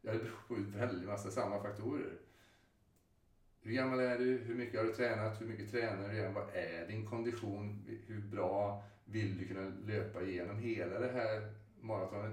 Ja, 0.00 0.12
det 0.12 0.18
beror 0.18 0.36
på 0.48 0.54
en 0.54 0.72
väldigt 0.72 1.08
massa 1.08 1.30
samma 1.30 1.62
faktorer. 1.62 2.12
Hur 3.62 3.72
gammal 3.72 4.00
är 4.00 4.18
du? 4.18 4.38
Hur 4.38 4.54
mycket 4.54 4.80
har 4.80 4.86
du 4.86 4.92
tränat? 4.92 5.40
Hur 5.40 5.46
mycket 5.46 5.70
tränar 5.70 6.08
du 6.08 6.14
igen? 6.14 6.34
Vad 6.34 6.48
är 6.54 6.86
din 6.88 7.06
kondition? 7.06 7.86
Hur 8.06 8.20
bra 8.20 8.84
vill 9.04 9.38
du 9.38 9.48
kunna 9.48 9.72
löpa 9.86 10.22
igenom 10.22 10.58
hela 10.58 10.98
det 10.98 11.12
här 11.12 11.52
maratonet? 11.80 12.32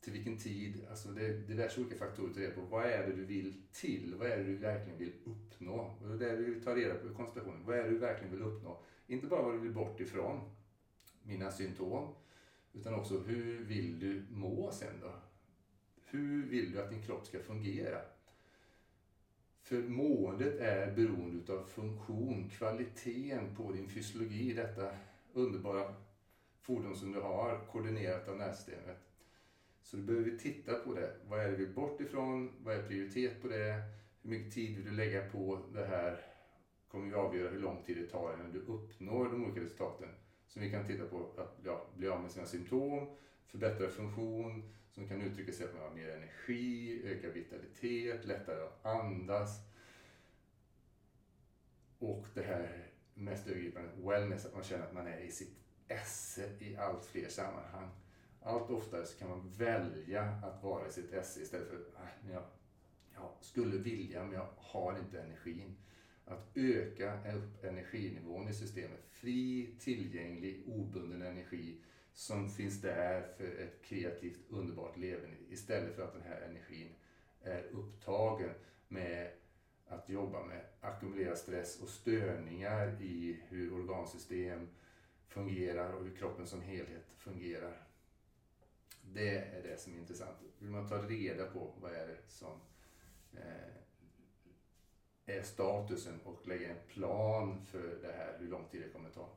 Till 0.00 0.12
vilken 0.12 0.38
tid? 0.38 0.86
Alltså 0.90 1.08
det 1.08 1.26
är 1.26 1.32
diverse 1.32 1.80
olika 1.80 1.96
faktorer 1.96 2.32
till 2.32 2.42
det 2.42 2.50
på. 2.50 2.60
Vad 2.60 2.86
är 2.86 3.06
det 3.06 3.12
du 3.12 3.24
vill 3.24 3.62
till? 3.72 4.14
Vad 4.18 4.28
är 4.28 4.36
det 4.36 4.44
du 4.44 4.56
verkligen 4.56 4.98
vill 4.98 5.12
uppnå? 5.24 5.96
Och 6.02 6.18
det 6.18 6.30
är 6.30 6.36
det 6.36 6.42
vi 6.42 6.60
tar 6.60 6.74
reda 6.74 6.94
på 6.94 7.06
i 7.06 7.14
konsultationen. 7.14 7.64
Vad 7.66 7.78
är 7.78 7.82
det 7.82 7.90
du 7.90 7.98
verkligen 7.98 8.32
vill 8.32 8.42
uppnå? 8.42 8.82
Inte 9.06 9.26
bara 9.26 9.42
vad 9.42 9.54
du 9.54 9.58
vill 9.58 9.74
bort 9.74 10.00
ifrån, 10.00 10.40
mina 11.22 11.50
symptom, 11.50 12.14
utan 12.72 12.94
också 12.94 13.18
hur 13.18 13.64
vill 13.64 14.00
du 14.00 14.22
må 14.30 14.72
sen 14.72 15.00
då? 15.00 15.12
Hur 16.04 16.46
vill 16.46 16.72
du 16.72 16.82
att 16.82 16.90
din 16.90 17.02
kropp 17.02 17.26
ska 17.26 17.38
fungera? 17.38 17.98
För 19.62 19.82
måendet 19.82 20.60
är 20.60 20.92
beroende 20.92 21.52
av 21.52 21.64
funktion, 21.64 22.50
kvaliteten 22.50 23.56
på 23.56 23.72
din 23.72 23.88
fysiologi, 23.88 24.52
detta 24.52 24.90
underbara 25.32 25.94
fordon 26.60 26.96
som 26.96 27.12
du 27.12 27.20
har, 27.20 27.60
koordinerat 27.72 28.28
av 28.28 28.36
nervsystemet. 28.36 28.98
Så 29.82 29.96
du 29.96 30.02
behöver 30.02 30.38
titta 30.38 30.74
på 30.74 30.94
det. 30.94 31.16
Vad 31.28 31.40
är 31.40 31.44
det 31.44 31.56
vi 31.56 31.64
vill 31.64 31.74
bort 31.74 32.00
ifrån? 32.00 32.50
Vad 32.64 32.74
är 32.74 32.82
prioritet 32.82 33.42
på 33.42 33.48
det? 33.48 33.82
Hur 34.22 34.30
mycket 34.30 34.54
tid 34.54 34.76
vill 34.76 34.84
du 34.84 34.90
lägga 34.90 35.30
på 35.30 35.58
det 35.72 35.84
här? 35.84 36.32
kommer 36.92 37.06
ju 37.06 37.14
avgöra 37.14 37.50
hur 37.50 37.58
lång 37.58 37.82
tid 37.82 37.96
det 37.96 38.06
tar 38.06 38.34
innan 38.34 38.52
du 38.52 38.58
uppnår 38.58 39.24
de 39.24 39.44
olika 39.44 39.60
resultaten. 39.60 40.08
Som 40.46 40.62
vi 40.62 40.70
kan 40.70 40.86
titta 40.86 41.06
på 41.06 41.30
att 41.36 41.58
ja, 41.64 41.86
bli 41.96 42.08
av 42.08 42.22
med 42.22 42.30
sina 42.30 42.46
symptom, 42.46 43.06
förbättra 43.46 43.88
funktion, 43.88 44.72
som 44.94 45.08
kan 45.08 45.22
uttrycka 45.22 45.52
sig 45.52 45.66
att 45.66 45.74
man 45.74 45.82
har 45.82 45.90
mer 45.90 46.08
energi, 46.08 47.02
ökad 47.04 47.32
vitalitet, 47.32 48.24
lättare 48.24 48.62
att 48.62 48.86
andas. 48.86 49.60
Och 51.98 52.26
det 52.34 52.42
här 52.42 52.86
mest 53.14 53.46
övergripande, 53.46 53.90
wellness, 53.96 54.46
att 54.46 54.54
man 54.54 54.62
känner 54.62 54.84
att 54.84 54.94
man 54.94 55.06
är 55.06 55.20
i 55.20 55.30
sitt 55.30 55.58
esse 55.88 56.50
i 56.58 56.76
allt 56.76 57.04
fler 57.04 57.28
sammanhang. 57.28 57.90
Allt 58.40 58.70
oftare 58.70 59.06
så 59.06 59.18
kan 59.18 59.28
man 59.28 59.50
välja 59.50 60.22
att 60.22 60.62
vara 60.62 60.88
i 60.88 60.92
sitt 60.92 61.12
esse 61.12 61.42
istället 61.42 61.68
för 61.68 61.76
äh, 61.76 62.02
att 62.02 62.32
jag, 62.32 62.42
jag 63.14 63.30
skulle 63.40 63.78
vilja 63.78 64.24
men 64.24 64.32
jag 64.32 64.48
har 64.56 64.98
inte 64.98 65.20
energin. 65.20 65.76
Att 66.24 66.50
öka 66.54 67.32
upp 67.34 67.64
energinivån 67.64 68.48
i 68.48 68.54
systemet. 68.54 69.04
Fri, 69.10 69.74
tillgänglig, 69.80 70.64
obunden 70.66 71.22
energi 71.22 71.78
som 72.14 72.50
finns 72.50 72.80
där 72.80 73.28
för 73.36 73.44
ett 73.44 73.82
kreativt, 73.82 74.40
underbart 74.48 74.96
leverne 74.96 75.36
istället 75.48 75.96
för 75.96 76.02
att 76.02 76.12
den 76.12 76.22
här 76.22 76.40
energin 76.40 76.88
är 77.42 77.62
upptagen 77.62 78.50
med 78.88 79.32
att 79.86 80.08
jobba 80.08 80.44
med 80.44 80.64
ackumulera 80.80 81.36
stress 81.36 81.80
och 81.80 81.88
störningar 81.88 83.02
i 83.02 83.40
hur 83.48 83.74
organsystem 83.74 84.68
fungerar 85.28 85.92
och 85.92 86.04
hur 86.04 86.16
kroppen 86.16 86.46
som 86.46 86.62
helhet 86.62 87.06
fungerar. 87.16 87.86
Det 89.02 89.36
är 89.36 89.62
det 89.62 89.80
som 89.80 89.94
är 89.94 89.98
intressant. 89.98 90.36
Vill 90.58 90.70
man 90.70 90.88
ta 90.88 90.98
reda 90.98 91.46
på 91.46 91.74
vad 91.80 91.92
är 91.92 92.06
det 92.06 92.18
som 92.28 92.60
eh, 93.32 93.72
är 95.26 95.42
statusen 95.42 96.20
och 96.24 96.48
lägga 96.48 96.70
en 96.70 96.86
plan 96.88 97.64
för 97.64 97.98
det 98.02 98.12
här, 98.12 98.36
hur 98.38 98.48
lång 98.48 98.68
tid 98.68 98.82
det 98.82 98.88
kommer 98.88 99.10
ta. 99.10 99.28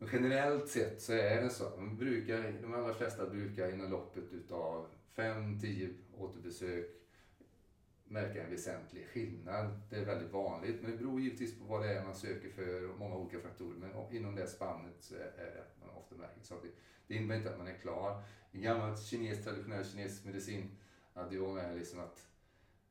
Men 0.00 0.08
generellt 0.12 0.68
sett 0.68 1.02
så 1.02 1.12
är 1.12 1.42
det 1.42 1.50
så. 1.50 1.76
De, 1.76 1.96
brukar, 1.96 2.54
de 2.62 2.74
allra 2.74 2.94
flesta 2.94 3.26
brukar 3.26 3.72
inom 3.72 3.90
loppet 3.90 4.32
utav 4.32 4.86
5-10 5.16 5.94
återbesök 6.16 6.86
märka 8.04 8.42
en 8.44 8.50
väsentlig 8.50 9.06
skillnad. 9.06 9.80
Det 9.90 9.96
är 9.96 10.04
väldigt 10.04 10.32
vanligt, 10.32 10.82
men 10.82 10.90
det 10.90 10.96
beror 10.96 11.20
givetvis 11.20 11.58
på 11.58 11.64
vad 11.64 11.82
det 11.82 11.94
är 11.94 12.04
man 12.04 12.14
söker 12.14 12.50
för 12.50 12.90
och 12.90 12.98
många 12.98 13.16
olika 13.16 13.40
faktorer. 13.40 13.76
Men 13.78 14.16
inom 14.16 14.34
det 14.34 14.46
spannet 14.46 14.96
så 15.00 15.14
är 15.14 15.32
det 15.36 15.60
att 15.60 15.76
man 15.80 15.96
ofta 15.96 16.14
märker 16.14 16.42
saker. 16.42 16.70
Det 17.06 17.14
innebär 17.14 17.36
inte 17.36 17.50
att 17.50 17.58
man 17.58 17.68
är 17.68 17.78
klar. 17.78 18.22
I 18.52 18.60
gammal 18.60 18.98
kines, 18.98 19.44
traditionell 19.44 19.84
kinesisk 19.84 20.24
medicin 20.24 20.70
hade 21.14 21.34
ju 21.34 21.54
med 21.54 21.76
liksom 21.76 22.00
att 22.00 22.26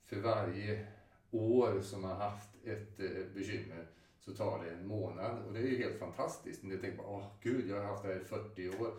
för 0.05 0.19
varje 0.19 0.87
år 1.31 1.81
som 1.81 2.01
man 2.01 2.17
haft 2.17 2.49
ett 2.65 2.99
eh, 2.99 3.25
bekymmer 3.33 3.87
så 4.19 4.35
tar 4.35 4.63
det 4.63 4.71
en 4.71 4.87
månad. 4.87 5.45
Och 5.45 5.53
det 5.53 5.59
är 5.59 5.63
ju 5.63 5.77
helt 5.77 5.99
fantastiskt. 5.99 6.63
Men 6.63 6.71
du 6.71 6.77
tänker 6.81 6.97
bara, 6.97 7.07
åh 7.07 7.27
gud, 7.41 7.69
jag 7.69 7.75
har 7.75 7.83
haft 7.83 8.03
det 8.03 8.13
här 8.13 8.21
i 8.21 8.23
40 8.23 8.69
år. 8.69 8.93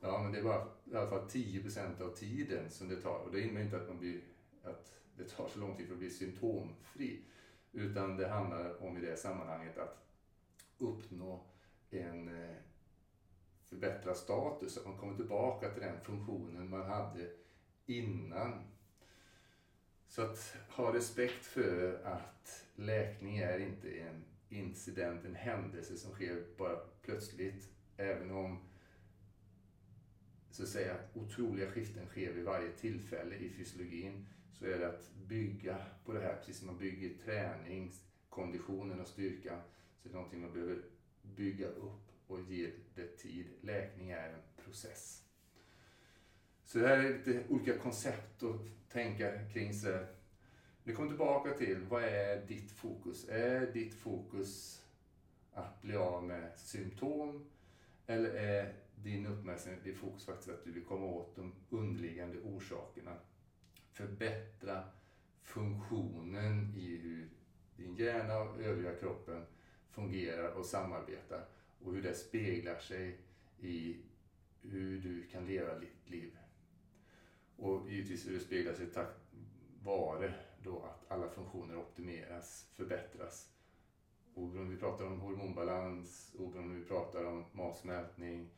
Ja, 0.00 0.22
men 0.22 0.32
det 0.32 0.38
är 0.38 0.42
bara 0.42 0.68
i 0.84 0.94
alla 0.94 1.10
fall 1.10 1.28
10% 1.28 2.02
av 2.02 2.14
tiden 2.14 2.70
som 2.70 2.88
det 2.88 2.96
tar. 2.96 3.18
Och 3.18 3.32
det 3.32 3.40
innebär 3.40 3.60
inte 3.60 3.76
att, 3.76 3.88
man 3.88 3.98
blir, 3.98 4.20
att 4.62 4.94
det 5.16 5.24
tar 5.24 5.48
så 5.48 5.58
lång 5.58 5.76
tid 5.76 5.86
för 5.86 5.92
att 5.92 5.98
bli 5.98 6.10
symptomfri. 6.10 7.22
Utan 7.72 8.16
det 8.16 8.28
handlar 8.28 8.82
om 8.82 8.96
i 8.96 9.00
det 9.00 9.16
sammanhanget 9.16 9.78
att 9.78 10.06
uppnå 10.78 11.44
en 11.90 12.28
eh, 12.28 12.56
förbättrad 13.68 14.16
status. 14.16 14.78
Att 14.78 14.86
man 14.86 14.98
kommer 14.98 15.16
tillbaka 15.16 15.70
till 15.70 15.82
den 15.82 16.00
funktionen 16.00 16.70
man 16.70 16.86
hade 16.86 17.30
innan. 17.86 18.64
Så 20.08 20.22
att 20.22 20.56
ha 20.70 20.94
respekt 20.94 21.46
för 21.46 22.00
att 22.04 22.64
läkning 22.74 23.38
är 23.38 23.58
inte 23.58 23.90
en 23.90 24.24
incident, 24.48 25.24
en 25.24 25.34
händelse 25.34 25.96
som 25.96 26.12
sker 26.12 26.44
bara 26.56 26.76
plötsligt. 27.02 27.68
Även 27.96 28.30
om 28.30 28.58
så 30.50 30.62
att 30.62 30.68
säga, 30.68 30.96
otroliga 31.14 31.70
skiften 31.70 32.06
sker 32.06 32.32
vid 32.32 32.44
varje 32.44 32.70
tillfälle 32.72 33.36
i 33.36 33.50
fysiologin 33.50 34.26
så 34.52 34.66
är 34.66 34.78
det 34.78 34.88
att 34.88 35.10
bygga 35.28 35.76
på 36.04 36.12
det 36.12 36.20
här, 36.20 36.36
precis 36.36 36.58
som 36.58 36.66
man 36.66 36.78
bygger 36.78 37.14
träning, 37.24 37.92
konditionen 38.28 39.00
och 39.00 39.08
styrkan 39.08 39.60
så 39.98 40.08
är 40.08 40.12
det 40.12 40.16
någonting 40.16 40.40
man 40.40 40.52
behöver 40.52 40.82
bygga 41.22 41.66
upp 41.66 42.10
och 42.26 42.40
ge 42.40 42.70
det 42.94 43.16
tid. 43.16 43.46
Läkning 43.60 44.10
är 44.10 44.28
en 44.28 44.64
process. 44.64 45.22
Så 46.64 46.78
det 46.78 46.88
här 46.88 46.98
är 46.98 47.18
lite 47.18 47.42
olika 47.48 47.78
koncept 47.78 48.42
att 48.42 48.60
tänka 48.88 49.48
kring. 49.52 49.74
Så 49.74 50.04
vi 50.86 50.94
kommer 50.94 51.08
tillbaka 51.08 51.52
till, 51.52 51.78
vad 51.88 52.04
är 52.04 52.46
ditt 52.46 52.70
fokus? 52.70 53.28
Är 53.28 53.72
ditt 53.72 53.94
fokus 53.94 54.82
att 55.52 55.82
bli 55.82 55.96
av 55.96 56.24
med 56.24 56.58
symptom? 56.58 57.44
Eller 58.06 58.30
är 58.30 58.74
din 58.94 59.26
uppmärksamhet, 59.26 59.84
ditt 59.84 59.96
fokus 59.96 60.24
faktiskt 60.24 60.50
att 60.50 60.64
du 60.64 60.72
vill 60.72 60.84
komma 60.84 61.06
åt 61.06 61.36
de 61.36 61.52
underliggande 61.70 62.40
orsakerna? 62.40 63.16
Förbättra 63.92 64.84
funktionen 65.42 66.74
i 66.76 66.96
hur 66.96 67.28
din 67.76 67.96
hjärna 67.96 68.38
och 68.38 68.60
övriga 68.60 68.94
kroppen 68.94 69.46
fungerar 69.90 70.52
och 70.52 70.66
samarbetar 70.66 71.48
och 71.84 71.94
hur 71.94 72.02
det 72.02 72.14
speglar 72.14 72.78
sig 72.78 73.18
i 73.60 73.96
hur 74.60 75.00
du 75.00 75.26
kan 75.26 75.46
leva 75.46 75.78
ditt 75.78 76.10
liv. 76.10 76.36
Och 77.56 77.90
givetvis 77.90 78.26
hur 78.26 78.32
det 78.32 78.40
speglar 78.40 78.74
sig 78.74 78.86
tack 78.86 79.14
vare 79.82 80.34
då 80.66 80.82
att 80.82 81.10
alla 81.10 81.28
funktioner 81.28 81.76
optimeras, 81.76 82.66
förbättras. 82.74 83.48
Oberoende 84.34 84.62
om 84.62 84.74
vi 84.74 84.80
pratar 84.80 85.04
om 85.06 85.20
hormonbalans, 85.20 86.34
oberoende 86.38 86.74
om 86.74 86.80
vi 86.80 86.88
pratar 86.88 87.24
om 87.24 87.44
matsmältning, 87.52 88.48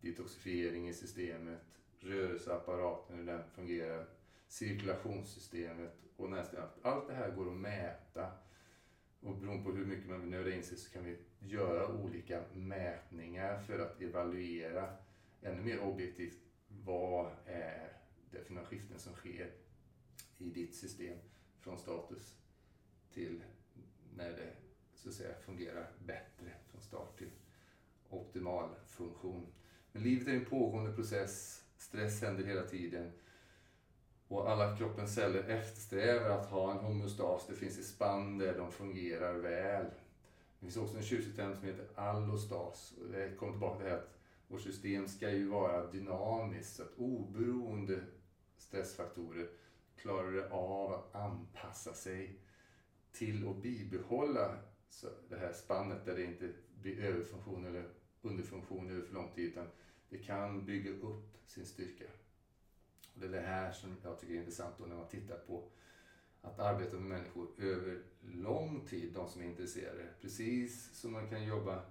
detoxifiering 0.00 0.88
i 0.88 0.94
systemet, 0.94 1.60
rörelseapparaten, 1.98 3.16
hur 3.16 3.26
den 3.26 3.42
fungerar, 3.54 4.06
cirkulationssystemet 4.48 5.94
och 6.16 6.30
nästan 6.30 6.68
allt 6.82 7.06
det 7.08 7.14
här 7.14 7.30
går 7.30 7.50
att 7.50 7.56
mäta. 7.56 8.30
Och 9.20 9.36
beroende 9.36 9.64
på 9.64 9.72
hur 9.72 9.84
mycket 9.84 10.08
man 10.08 10.20
vill 10.20 10.30
nörda 10.30 10.54
in 10.54 10.64
sig 10.64 10.78
så 10.78 10.92
kan 10.92 11.04
vi 11.04 11.18
göra 11.38 11.88
olika 11.88 12.42
mätningar 12.52 13.58
för 13.58 13.78
att 13.78 14.00
evaluera 14.00 14.88
ännu 15.42 15.62
mer 15.62 15.80
objektivt 15.80 16.38
vad 16.68 17.30
är 17.44 17.92
det 18.30 18.44
för 18.44 18.52
några 18.54 18.66
skiften 18.66 18.98
som 18.98 19.14
sker 19.14 19.52
i 20.38 20.50
ditt 20.50 20.74
system 20.74 21.18
från 21.64 21.78
status 21.78 22.36
till 23.12 23.42
när 24.16 24.30
det 24.30 24.52
så 24.94 25.08
att 25.08 25.14
säga 25.14 25.34
fungerar 25.34 25.90
bättre 25.98 26.52
från 26.70 26.80
start 26.80 27.18
till 27.18 27.30
optimal 28.08 28.68
funktion. 28.86 29.46
Men 29.92 30.02
livet 30.02 30.28
är 30.28 30.32
en 30.32 30.44
pågående 30.44 30.92
process, 30.92 31.64
stress 31.76 32.22
händer 32.22 32.44
hela 32.44 32.62
tiden 32.62 33.12
och 34.28 34.50
alla 34.50 34.76
kroppens 34.76 35.14
celler 35.14 35.42
eftersträvar 35.48 36.30
att 36.30 36.46
ha 36.46 36.72
en 36.72 36.78
homeostas. 36.78 37.46
Det 37.46 37.54
finns 37.54 37.78
ett 37.78 37.84
spann 37.84 38.38
där 38.38 38.58
de 38.58 38.72
fungerar 38.72 39.34
väl. 39.34 39.84
Det 39.84 40.60
finns 40.60 40.76
också 40.76 40.96
en 40.96 41.02
tjusig 41.02 41.36
term 41.36 41.54
som 41.54 41.64
heter 41.64 41.86
allostas. 41.94 42.94
Och 43.00 43.08
det 43.08 43.36
kommer 43.38 43.52
tillbaka 43.52 43.76
till 43.76 43.84
det 43.84 43.90
här 43.90 43.98
att 43.98 44.18
vårt 44.48 44.60
system 44.60 45.08
ska 45.08 45.30
ju 45.30 45.48
vara 45.48 45.86
dynamiskt. 45.86 46.76
Så 46.76 46.82
att 46.82 46.98
oberoende 46.98 48.00
stressfaktorer 48.56 49.48
klarar 49.96 50.32
det 50.32 50.50
av 50.50 50.92
att 50.92 51.14
anpassa 51.14 51.94
sig 51.94 52.40
till 53.12 53.48
att 53.48 53.62
bibehålla 53.62 54.56
det 55.28 55.36
här 55.36 55.52
spannet 55.52 56.04
där 56.04 56.16
det 56.16 56.24
inte 56.24 56.52
blir 56.80 57.04
överfunktion 57.04 57.66
eller 57.66 57.88
underfunktion 58.22 58.90
över 58.90 59.02
för 59.02 59.14
lång 59.14 59.32
tid 59.34 59.44
utan 59.44 59.66
det 60.08 60.18
kan 60.18 60.66
bygga 60.66 60.90
upp 60.90 61.36
sin 61.46 61.66
styrka. 61.66 62.04
Och 63.14 63.20
det 63.20 63.26
är 63.26 63.30
det 63.30 63.40
här 63.40 63.72
som 63.72 63.96
jag 64.02 64.20
tycker 64.20 64.34
är 64.34 64.38
intressant 64.38 64.74
då 64.78 64.84
när 64.84 64.96
man 64.96 65.08
tittar 65.08 65.36
på 65.36 65.68
att 66.42 66.58
arbeta 66.58 66.96
med 66.96 67.18
människor 67.18 67.48
över 67.58 68.02
lång 68.20 68.86
tid, 68.86 69.12
de 69.14 69.28
som 69.28 69.42
är 69.42 69.46
intresserade. 69.46 70.08
Precis 70.20 70.94
som 70.94 71.12
man 71.12 71.30
kan 71.30 71.44
jobba 71.46 71.82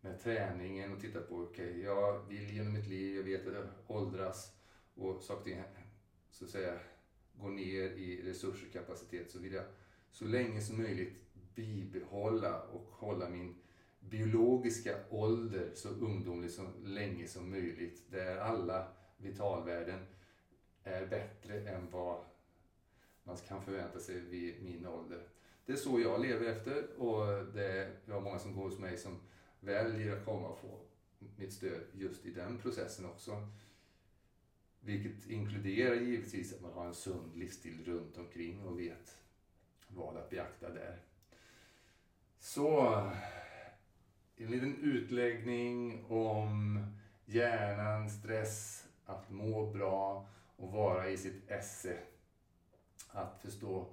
med 0.00 0.20
träningen 0.20 0.92
och 0.92 1.00
titta 1.00 1.20
på, 1.20 1.36
okej, 1.36 1.70
okay, 1.70 1.82
jag 1.82 2.28
vill 2.28 2.50
genom 2.50 2.72
mitt 2.72 2.88
liv, 2.88 3.16
jag 3.16 3.22
vet 3.22 3.46
att 3.46 3.54
jag 3.54 3.66
åldras 3.86 4.52
och 4.94 5.22
saker 5.22 5.40
och 5.40 5.44
ting 5.44 5.62
så 6.30 6.44
att 6.44 6.50
säga 6.50 6.78
går 7.40 7.50
ner 7.50 7.82
i 7.82 8.22
resurser 8.24 8.66
och 8.66 8.72
kapacitet 8.72 9.30
så 9.30 9.38
vill 9.38 9.52
jag 9.52 9.64
så 10.10 10.24
länge 10.24 10.60
som 10.60 10.82
möjligt 10.82 11.12
bibehålla 11.54 12.62
och 12.62 12.86
hålla 12.90 13.28
min 13.28 13.54
biologiska 14.00 14.96
ålder 15.10 15.70
så 15.74 15.88
ungdomlig 15.88 16.50
så 16.50 16.66
länge 16.84 17.28
som 17.28 17.50
möjligt. 17.50 18.02
Där 18.10 18.36
alla 18.36 18.88
vitalvärden 19.16 20.06
är 20.84 21.06
bättre 21.06 21.68
än 21.68 21.90
vad 21.90 22.24
man 23.24 23.36
kan 23.36 23.62
förvänta 23.62 24.00
sig 24.00 24.20
vid 24.20 24.62
min 24.62 24.86
ålder. 24.86 25.22
Det 25.66 25.72
är 25.72 25.76
så 25.76 26.00
jag 26.00 26.20
lever 26.20 26.46
efter 26.46 27.00
och 27.02 27.44
det 27.54 27.64
är, 27.64 27.96
jag 28.04 28.14
har 28.14 28.20
många 28.20 28.38
som 28.38 28.54
går 28.54 28.62
hos 28.62 28.78
mig 28.78 28.98
som 28.98 29.20
väljer 29.60 30.16
att 30.16 30.24
komma 30.24 30.48
och 30.48 30.58
få 30.58 30.80
mitt 31.36 31.52
stöd 31.52 31.80
just 31.92 32.26
i 32.26 32.30
den 32.30 32.58
processen 32.58 33.06
också. 33.06 33.48
Vilket 34.84 35.30
inkluderar 35.30 35.94
givetvis 35.94 36.54
att 36.54 36.62
man 36.62 36.72
har 36.72 36.86
en 36.86 36.94
sund 36.94 37.36
livsstil 37.36 37.84
runt 37.84 38.18
omkring 38.18 38.62
och 38.62 38.80
vet 38.80 39.18
vad 39.88 40.16
att 40.16 40.30
beakta 40.30 40.70
där. 40.70 40.98
Så, 42.38 42.86
en 44.36 44.50
liten 44.50 44.76
utläggning 44.82 46.04
om 46.08 46.86
hjärnan, 47.24 48.10
stress, 48.10 48.86
att 49.04 49.30
må 49.30 49.72
bra 49.72 50.28
och 50.56 50.72
vara 50.72 51.08
i 51.08 51.16
sitt 51.16 51.50
esse. 51.50 51.98
Att 53.08 53.42
förstå 53.42 53.86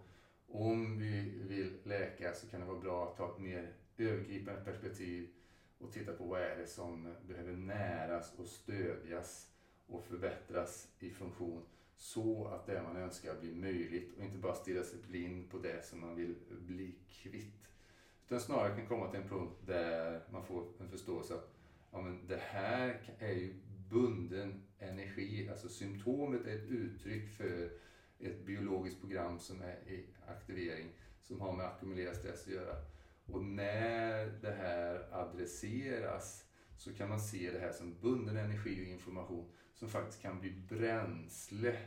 om 0.48 1.00
vi 1.00 1.44
vill 1.48 1.78
läka 1.84 2.34
så 2.34 2.48
kan 2.48 2.60
det 2.60 2.66
vara 2.66 2.80
bra 2.80 3.10
att 3.10 3.18
ta 3.18 3.32
ett 3.32 3.40
mer 3.40 3.74
övergripande 3.98 4.62
perspektiv 4.62 5.30
och 5.78 5.92
titta 5.92 6.14
på 6.14 6.24
vad 6.24 6.42
är 6.42 6.58
det 6.58 6.68
som 6.68 7.16
behöver 7.28 7.54
näras 7.54 8.34
och 8.38 8.48
stödjas 8.48 9.48
och 9.92 10.04
förbättras 10.04 10.88
i 11.00 11.10
funktion 11.10 11.64
så 11.96 12.48
att 12.48 12.66
det 12.66 12.84
man 12.84 12.96
önskar 12.96 13.40
blir 13.42 13.56
möjligt 13.56 14.18
och 14.18 14.24
inte 14.24 14.38
bara 14.38 14.56
stirra 14.56 14.84
sig 14.84 15.00
blind 15.08 15.50
på 15.50 15.58
det 15.58 15.86
som 15.86 16.00
man 16.00 16.16
vill 16.16 16.36
bli 16.50 16.96
kvitt. 17.10 17.68
Utan 18.26 18.40
snarare 18.40 18.76
kan 18.76 18.88
komma 18.88 19.12
till 19.12 19.20
en 19.20 19.30
punkt 19.30 19.56
där 19.66 20.22
man 20.32 20.46
får 20.46 20.68
en 20.80 20.90
förståelse 20.90 21.34
att 21.34 21.54
ja, 21.92 22.02
men 22.02 22.28
det 22.28 22.42
här 22.42 23.16
är 23.20 23.32
ju 23.32 23.54
bunden 23.90 24.64
energi, 24.80 25.50
alltså 25.50 25.70
symptomet 25.70 26.46
är 26.46 26.56
ett 26.56 26.70
uttryck 26.70 27.30
för 27.30 27.72
ett 28.20 28.46
biologiskt 28.46 29.00
program 29.00 29.40
som 29.40 29.62
är 29.62 29.76
i 29.88 30.06
aktivering 30.28 30.88
som 31.22 31.42
har 31.42 31.54
med 31.54 31.66
ackumulerad 31.66 32.16
stress 32.16 32.48
att 32.48 32.54
göra. 32.54 32.76
Och 33.26 33.44
när 33.44 34.26
det 34.42 34.52
här 34.52 35.08
adresseras 35.12 36.46
så 36.78 36.94
kan 36.94 37.10
man 37.10 37.20
se 37.20 37.52
det 37.52 37.60
här 37.60 37.72
som 37.72 37.96
bunden 38.02 38.38
energi 38.38 38.84
och 38.84 38.88
information 38.88 39.52
som 39.82 39.90
faktiskt 39.90 40.22
kan 40.22 40.40
bli 40.40 40.52
bränsle 40.70 41.78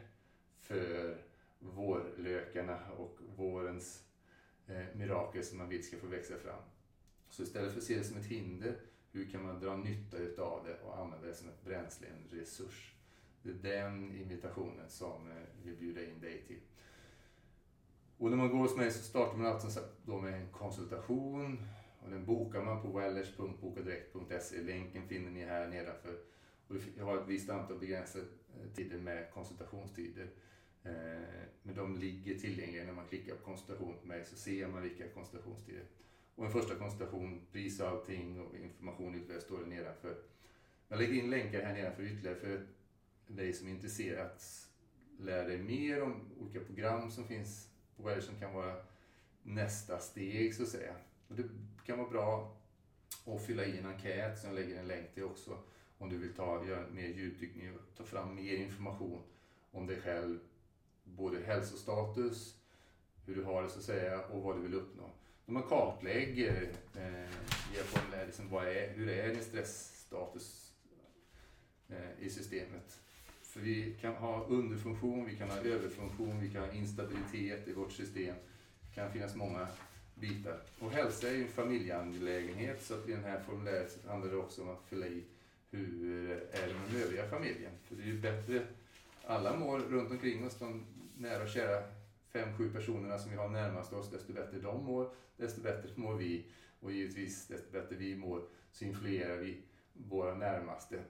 för 0.60 1.16
vårlökarna 1.58 2.78
och 2.96 3.18
vårens 3.36 4.04
eh, 4.66 4.84
mirakel 4.94 5.44
som 5.44 5.58
man 5.58 5.68
vill 5.68 5.86
ska 5.86 5.96
få 5.96 6.06
växa 6.06 6.38
fram. 6.38 6.62
Så 7.28 7.42
istället 7.42 7.72
för 7.72 7.78
att 7.78 7.84
se 7.84 7.98
det 7.98 8.04
som 8.04 8.16
ett 8.16 8.26
hinder, 8.26 8.80
hur 9.12 9.30
kan 9.30 9.42
man 9.42 9.60
dra 9.60 9.76
nytta 9.76 10.16
utav 10.16 10.64
det 10.66 10.74
och 10.74 10.98
använda 10.98 11.26
det 11.26 11.34
som 11.34 11.48
ett 11.48 11.64
bränsle, 11.64 12.06
en 12.06 12.38
resurs? 12.38 12.94
Det 13.42 13.50
är 13.50 13.78
den 13.78 14.16
invitationen 14.16 14.88
som 14.88 15.30
eh, 15.30 15.36
vi 15.62 15.76
bjuder 15.76 16.08
in 16.08 16.20
dig 16.20 16.44
till. 16.46 16.60
Och 18.18 18.30
när 18.30 18.36
man 18.36 18.50
går 18.50 18.58
hos 18.58 18.76
mig 18.76 18.90
så 18.90 19.02
startar 19.02 19.36
man 19.36 19.46
alltså 19.46 19.80
då 20.06 20.20
med 20.20 20.34
en 20.34 20.52
konsultation 20.52 21.66
och 22.04 22.10
den 22.10 22.26
bokar 22.26 22.62
man 22.62 22.82
på 22.82 22.98
wellers.bokadirekt.se. 22.98 24.62
Länken 24.62 25.08
finner 25.08 25.30
ni 25.30 25.44
här 25.44 25.68
nedanför. 25.68 26.33
Och 26.68 26.76
jag 26.96 27.04
har 27.04 27.18
ett 27.18 27.28
visst 27.28 27.50
antal 27.50 27.78
begränsade 27.78 28.24
eh, 28.24 28.72
tider 28.74 28.98
med 28.98 29.30
konsultationstider. 29.30 30.28
Eh, 30.82 31.44
men 31.62 31.74
de 31.74 31.96
ligger 31.96 32.38
tillgängliga 32.38 32.84
när 32.84 32.92
man 32.92 33.08
klickar 33.08 33.34
på 33.34 33.44
konsultation 33.44 33.98
på 34.00 34.06
mig 34.06 34.24
så 34.24 34.36
ser 34.36 34.68
man 34.68 34.82
vilka 34.82 35.08
konsultationstider. 35.08 35.84
Och 36.34 36.44
en 36.44 36.52
första 36.52 36.74
konsultation, 36.74 37.46
pris 37.52 37.80
och 37.80 37.88
allting 37.88 38.40
och 38.40 38.56
information 38.56 39.14
ytterligare 39.14 39.40
står 39.40 39.60
det 39.60 39.66
nedanför. 39.66 40.16
Jag 40.88 40.98
lägger 40.98 41.12
in 41.14 41.30
länkar 41.30 41.62
här 41.62 41.74
nedanför 41.74 42.02
ytterligare 42.02 42.36
för 42.36 42.66
dig 43.26 43.52
som 43.52 43.68
är 43.68 43.70
intresserad 43.70 44.26
att 44.26 44.68
lära 45.18 45.44
dig 45.44 45.58
mer 45.58 46.02
om 46.02 46.32
olika 46.40 46.60
program 46.60 47.10
som 47.10 47.24
finns 47.24 47.68
på 47.96 48.02
Wellers 48.02 48.24
som 48.24 48.40
kan 48.40 48.54
vara 48.54 48.76
nästa 49.42 49.98
steg 49.98 50.54
så 50.54 50.62
att 50.62 50.68
säga. 50.68 50.94
Och 51.28 51.34
det 51.34 51.44
kan 51.86 51.98
vara 51.98 52.10
bra 52.10 52.56
att 53.24 53.46
fylla 53.46 53.64
i 53.64 53.78
en 53.78 53.86
enkät 53.86 54.38
som 54.38 54.48
jag 54.48 54.54
lägger 54.54 54.80
en 54.80 54.88
länk 54.88 55.14
till 55.14 55.24
också 55.24 55.58
om 55.98 56.08
du 56.08 56.18
vill 56.18 56.34
ta, 56.34 56.64
göra 56.66 56.90
mer 56.90 57.08
djupdykning 57.08 57.74
och 57.74 57.96
ta 57.96 58.04
fram 58.04 58.34
mer 58.34 58.56
information 58.56 59.22
om 59.70 59.86
dig 59.86 60.00
själv. 60.00 60.38
Både 61.04 61.40
hälsostatus, 61.40 62.56
hur 63.26 63.34
du 63.34 63.42
har 63.42 63.62
det 63.62 63.68
så 63.68 63.78
att 63.78 63.84
säga 63.84 64.26
och 64.26 64.42
vad 64.42 64.56
du 64.56 64.62
vill 64.62 64.74
uppnå. 64.74 65.10
De 65.46 65.52
man 65.52 65.62
kartlägger, 65.62 66.72
eh, 66.96 67.30
ger 67.74 67.82
formulär, 67.82 68.26
liksom, 68.26 68.50
vad 68.50 68.68
är, 68.68 68.88
hur 68.88 69.08
är 69.08 69.28
din 69.28 69.44
stressstatus 69.44 70.72
eh, 71.88 72.26
i 72.26 72.30
systemet? 72.30 73.00
För 73.42 73.60
vi 73.60 73.96
kan 74.00 74.14
ha 74.14 74.44
underfunktion, 74.44 75.26
vi 75.26 75.36
kan 75.36 75.50
ha 75.50 75.56
överfunktion, 75.56 76.40
vi 76.40 76.50
kan 76.50 76.62
ha 76.62 76.72
instabilitet 76.72 77.68
i 77.68 77.72
vårt 77.72 77.92
system. 77.92 78.34
Det 78.80 78.94
kan 78.94 79.12
finnas 79.12 79.34
många 79.34 79.68
bitar. 80.14 80.60
Och 80.78 80.90
hälsa 80.90 81.28
är 81.28 81.32
ju 81.32 81.42
en 81.42 81.48
familjeangelägenhet 81.48 82.82
så 82.82 82.94
att 82.94 83.08
i 83.08 83.12
den 83.12 83.24
här 83.24 83.42
formuläret 83.42 84.04
handlar 84.06 84.30
det 84.30 84.36
också 84.36 84.62
om 84.62 84.68
att 84.68 84.84
fylla 84.88 85.06
i 85.06 85.24
hur 85.76 86.30
är 86.30 86.68
det 86.68 86.74
med 86.74 86.90
den 86.90 87.02
övriga 87.02 87.28
familjen. 87.28 87.72
För 87.82 87.96
det 87.96 88.02
är 88.02 88.06
ju 88.06 88.20
bättre, 88.20 88.62
alla 89.24 89.56
mår 89.56 89.78
runt 89.78 90.10
omkring 90.10 90.46
oss, 90.46 90.58
de 90.58 90.86
nära 91.16 91.42
och 91.42 91.48
kära 91.48 91.82
fem, 92.28 92.56
sju 92.58 92.72
personerna 92.72 93.18
som 93.18 93.30
vi 93.30 93.36
har 93.36 93.48
närmast 93.48 93.92
oss, 93.92 94.10
desto 94.10 94.32
bättre 94.32 94.58
de 94.58 94.84
mår, 94.84 95.10
desto 95.36 95.60
bättre 95.60 95.88
mår 95.94 96.14
vi. 96.14 96.44
Och 96.80 96.92
givetvis, 96.92 97.46
desto 97.46 97.72
bättre 97.72 97.96
vi 97.96 98.16
mår, 98.16 98.42
så 98.72 98.84
influerar 98.84 99.36
vi 99.36 99.62
våra 99.92 100.34
närmaste. 100.34 101.04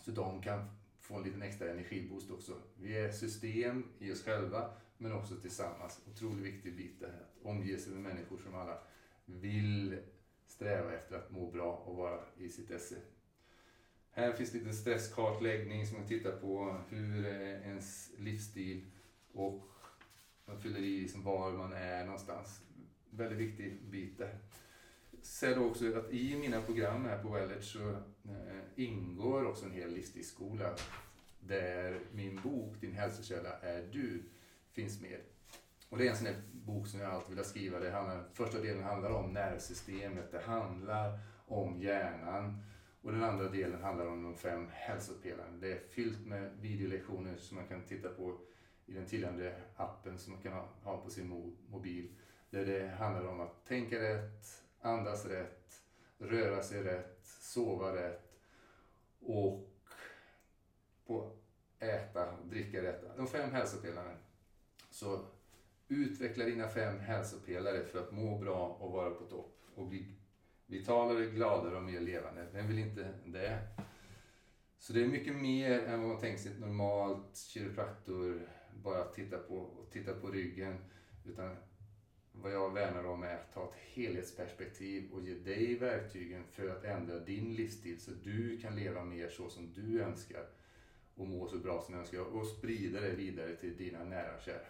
Så 0.00 0.10
de 0.10 0.42
kan 0.42 0.70
få 1.00 1.14
en 1.14 1.22
liten 1.22 1.42
extra 1.42 1.70
energiboost 1.70 2.30
också. 2.30 2.56
Vi 2.76 2.96
är 2.96 3.12
system 3.12 3.84
i 3.98 4.12
oss 4.12 4.24
själva, 4.24 4.70
men 4.98 5.12
också 5.12 5.36
tillsammans. 5.36 6.00
Otroligt 6.10 6.44
viktig 6.44 6.76
bit 6.76 7.00
det 7.00 7.06
här. 7.06 7.14
Att 7.14 7.46
omge 7.46 7.78
sig 7.78 7.92
med 7.92 8.02
människor 8.02 8.38
som 8.38 8.54
alla 8.54 8.78
vill 9.24 9.98
sträva 10.46 10.92
efter 10.92 11.16
att 11.16 11.30
må 11.30 11.50
bra 11.50 11.72
och 11.72 11.96
vara 11.96 12.20
i 12.38 12.48
sitt 12.48 12.70
esse. 12.70 12.96
Här 14.14 14.32
finns 14.32 14.52
lite 14.54 14.72
stresskartläggning 14.72 15.86
som 15.86 15.98
man 15.98 16.08
tittar 16.08 16.32
på 16.32 16.76
hur 16.88 17.26
eh, 17.26 17.68
ens 17.68 18.10
livsstil 18.18 18.84
och 19.32 19.68
man 20.44 20.60
fyller 20.60 20.78
i 20.78 21.00
liksom 21.00 21.22
var 21.22 21.52
man 21.52 21.72
är 21.72 22.04
någonstans. 22.04 22.60
Väldigt 23.10 23.38
viktig 23.38 23.82
bit 23.90 24.18
där. 24.18 24.38
Säg 25.22 25.54
då 25.54 25.64
också 25.64 25.98
att 25.98 26.12
i 26.12 26.38
mina 26.38 26.62
program 26.62 27.04
här 27.04 27.22
på 27.22 27.28
Wellert 27.28 27.64
så 27.64 27.90
eh, 27.90 28.62
ingår 28.76 29.44
också 29.44 29.64
en 29.64 29.72
hel 29.72 29.94
livsstilsskola 29.94 30.74
där 31.40 32.00
min 32.12 32.40
bok 32.42 32.80
Din 32.80 32.92
hälsokälla 32.92 33.58
är 33.60 33.82
du 33.92 34.22
finns 34.72 35.00
med. 35.00 35.20
Och 35.88 35.98
det 35.98 36.06
är 36.06 36.10
en 36.10 36.16
sån 36.16 36.26
här 36.26 36.42
bok 36.52 36.86
som 36.86 37.00
jag 37.00 37.10
alltid 37.10 37.36
vill 37.36 37.44
skriva. 37.44 37.78
Det 37.78 37.90
handlar, 37.90 38.24
första 38.32 38.58
delen 38.58 38.82
handlar 38.82 39.10
om 39.10 39.32
nervsystemet, 39.32 40.30
det 40.30 40.40
handlar 40.40 41.18
om 41.46 41.80
hjärnan 41.80 42.62
och 43.02 43.12
den 43.12 43.22
andra 43.22 43.48
delen 43.48 43.82
handlar 43.82 44.06
om 44.06 44.22
de 44.22 44.36
fem 44.36 44.68
hälsopelarna. 44.72 45.56
Det 45.60 45.72
är 45.72 45.80
fyllt 45.88 46.26
med 46.26 46.50
videolektioner 46.60 47.36
som 47.36 47.56
man 47.56 47.68
kan 47.68 47.82
titta 47.82 48.08
på 48.08 48.38
i 48.86 48.92
den 48.92 49.06
tillhörande 49.06 49.54
appen 49.76 50.18
som 50.18 50.32
man 50.32 50.42
kan 50.42 50.52
ha 50.82 51.02
på 51.04 51.10
sin 51.10 51.56
mobil. 51.68 52.08
Där 52.50 52.66
det 52.66 52.88
handlar 52.88 53.26
om 53.26 53.40
att 53.40 53.66
tänka 53.66 54.00
rätt, 54.00 54.62
andas 54.80 55.26
rätt, 55.26 55.82
röra 56.18 56.62
sig 56.62 56.82
rätt, 56.82 57.20
sova 57.24 57.96
rätt 57.96 58.38
och 59.20 59.68
på 61.06 61.30
äta 61.78 62.30
och 62.30 62.46
dricka 62.46 62.82
rätt. 62.82 63.16
De 63.16 63.26
fem 63.26 63.50
hälsopelarna. 63.50 64.16
Så 64.90 65.20
utveckla 65.88 66.44
dina 66.44 66.68
fem 66.68 66.98
hälsopelare 66.98 67.84
för 67.84 67.98
att 67.98 68.12
må 68.12 68.38
bra 68.38 68.76
och 68.80 68.92
vara 68.92 69.10
på 69.10 69.24
topp 69.24 69.58
och 69.74 69.86
bli 69.86 70.06
vitalare, 70.72 71.26
gladare 71.26 71.76
och 71.76 71.82
mer 71.82 72.00
levande. 72.00 72.46
Vem 72.52 72.68
vill 72.68 72.78
inte 72.78 73.08
det? 73.26 73.58
Så 74.78 74.92
det 74.92 75.02
är 75.02 75.06
mycket 75.06 75.36
mer 75.36 75.80
än 75.80 76.00
vad 76.00 76.08
man 76.08 76.20
tänker 76.20 76.42
sig 76.42 76.52
normalt 76.60 77.36
kiropraktor, 77.36 78.48
bara 78.74 79.04
titta 79.04 79.38
på, 79.38 79.86
titta 79.90 80.12
på 80.12 80.30
ryggen. 80.30 80.78
Utan 81.24 81.56
vad 82.32 82.52
jag 82.52 82.74
värnar 82.74 83.04
om 83.04 83.22
är 83.22 83.34
att 83.34 83.52
ta 83.52 83.68
ett 83.68 83.74
helhetsperspektiv 83.74 85.12
och 85.12 85.22
ge 85.22 85.34
dig 85.34 85.74
verktygen 85.74 86.44
för 86.50 86.68
att 86.68 86.84
ändra 86.84 87.18
din 87.18 87.54
livsstil 87.54 88.00
så 88.00 88.10
du 88.10 88.58
kan 88.60 88.76
leva 88.76 89.04
mer 89.04 89.28
så 89.28 89.48
som 89.48 89.72
du 89.72 90.02
önskar 90.02 90.46
och 91.14 91.26
må 91.26 91.48
så 91.48 91.58
bra 91.58 91.82
som 91.82 91.94
du 91.94 92.00
önskar 92.00 92.20
och 92.20 92.46
sprida 92.46 93.00
det 93.00 93.10
vidare 93.10 93.56
till 93.56 93.76
dina 93.76 94.04
nära 94.04 94.36
och 94.36 94.42
kära. 94.42 94.66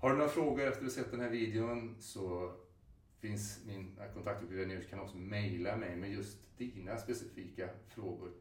Har 0.00 0.10
du 0.10 0.16
några 0.16 0.30
frågor 0.30 0.66
efter 0.66 0.80
att 0.80 0.86
du 0.86 0.90
sett 0.90 1.10
den 1.10 1.20
här 1.20 1.30
videon 1.30 1.96
så 2.00 2.54
finns 3.20 3.64
min 3.66 3.98
kontaktuppgifter 4.14 4.66
nu. 4.66 4.78
Du 4.78 4.84
kan 4.84 5.00
också 5.00 5.16
mejla 5.16 5.76
mig 5.76 5.96
med 5.96 6.12
just 6.12 6.58
dina 6.58 6.98
specifika 6.98 7.68
frågor. 7.88 8.32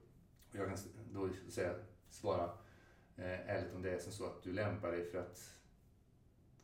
Och 0.49 0.55
jag 0.55 0.67
kan 0.67 0.77
då 1.13 1.29
säga, 1.49 1.73
svara 2.09 2.43
eh, 3.15 3.49
ärligt 3.49 3.73
om 3.75 3.81
det 3.81 3.91
är 3.91 3.99
som 3.99 4.11
så 4.11 4.25
att 4.25 4.43
du 4.43 4.51
lämpar 4.51 4.91
dig 4.91 5.11
för 5.11 5.19
att 5.19 5.59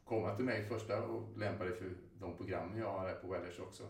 komma 0.03 0.35
till 0.35 0.45
mig 0.45 0.65
första 0.65 1.03
och 1.03 1.37
lämpa 1.37 1.63
dig 1.63 1.75
för 1.75 1.91
de 2.19 2.37
program 2.37 2.77
jag 2.77 2.91
har 2.91 3.07
här 3.07 3.15
på 3.15 3.27
Wellers 3.27 3.59
också. 3.59 3.83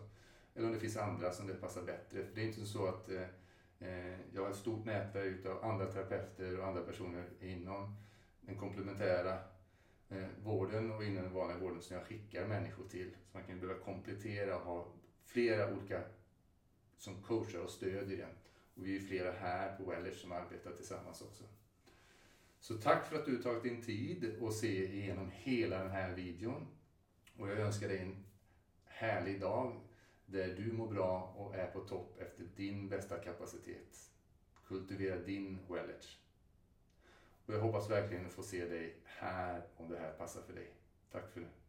Eller 0.54 0.66
om 0.66 0.72
det 0.72 0.80
finns 0.80 0.96
andra 0.96 1.32
som 1.32 1.46
det 1.46 1.54
passar 1.54 1.82
bättre. 1.82 2.24
För 2.24 2.34
det 2.34 2.40
är 2.40 2.46
inte 2.46 2.66
så 2.66 2.86
att 2.86 3.08
eh, 3.08 3.22
eh 3.78 4.20
jag 4.32 4.42
har 4.42 4.50
ett 4.50 4.56
stort 4.56 4.84
nätverk 4.84 5.46
av 5.46 5.64
andra 5.64 5.86
terapeuter 5.86 6.58
och 6.58 6.66
andra 6.66 6.82
personer 6.82 7.24
inom 7.40 7.96
den 8.40 8.56
komplementära 8.56 9.38
Eh, 10.12 10.28
vården 10.44 10.90
och 10.90 11.04
inom 11.04 11.22
den 11.22 11.32
vanliga 11.32 11.58
vården 11.58 11.82
som 11.82 11.96
jag 11.96 12.06
skickar 12.06 12.46
människor 12.46 12.88
till. 12.88 13.10
Så 13.10 13.38
man 13.38 13.46
kan 13.46 13.60
behöva 13.60 13.80
komplettera 13.80 14.56
och 14.56 14.62
ha 14.62 14.86
flera 15.24 15.74
olika 15.74 16.02
som 16.98 17.22
coachar 17.22 17.58
och 17.58 17.70
stödjer 17.70 18.18
den. 18.18 18.30
Och 18.74 18.86
vi 18.86 18.96
är 18.96 19.00
flera 19.00 19.32
här 19.32 19.76
på 19.76 19.90
Wellers 19.90 20.20
som 20.20 20.32
arbetar 20.32 20.72
tillsammans 20.72 21.22
också. 21.22 21.44
Så 22.60 22.74
tack 22.74 23.06
för 23.06 23.16
att 23.16 23.26
du 23.26 23.42
tagit 23.42 23.62
din 23.62 23.82
tid 23.82 24.36
och 24.40 24.52
se 24.54 24.94
igenom 24.94 25.30
hela 25.34 25.78
den 25.78 25.90
här 25.90 26.14
videon. 26.14 26.66
Och 27.38 27.48
jag 27.48 27.58
önskar 27.58 27.88
dig 27.88 27.98
en 27.98 28.24
härlig 28.84 29.40
dag 29.40 29.80
där 30.26 30.54
du 30.56 30.72
mår 30.72 30.88
bra 30.88 31.34
och 31.36 31.56
är 31.56 31.66
på 31.66 31.80
topp 31.80 32.18
efter 32.20 32.44
din 32.56 32.88
bästa 32.88 33.18
kapacitet. 33.18 34.10
Kultivera 34.66 35.16
din 35.16 35.58
wellage. 35.68 36.21
Och 37.52 37.58
jag 37.58 37.62
hoppas 37.62 37.90
verkligen 37.90 38.26
att 38.26 38.32
få 38.32 38.42
se 38.42 38.64
dig 38.64 38.96
här 39.04 39.62
om 39.76 39.88
det 39.88 39.98
här 39.98 40.12
passar 40.12 40.42
för 40.42 40.52
dig. 40.52 40.70
Tack 41.10 41.32
för 41.32 41.40
det. 41.40 41.61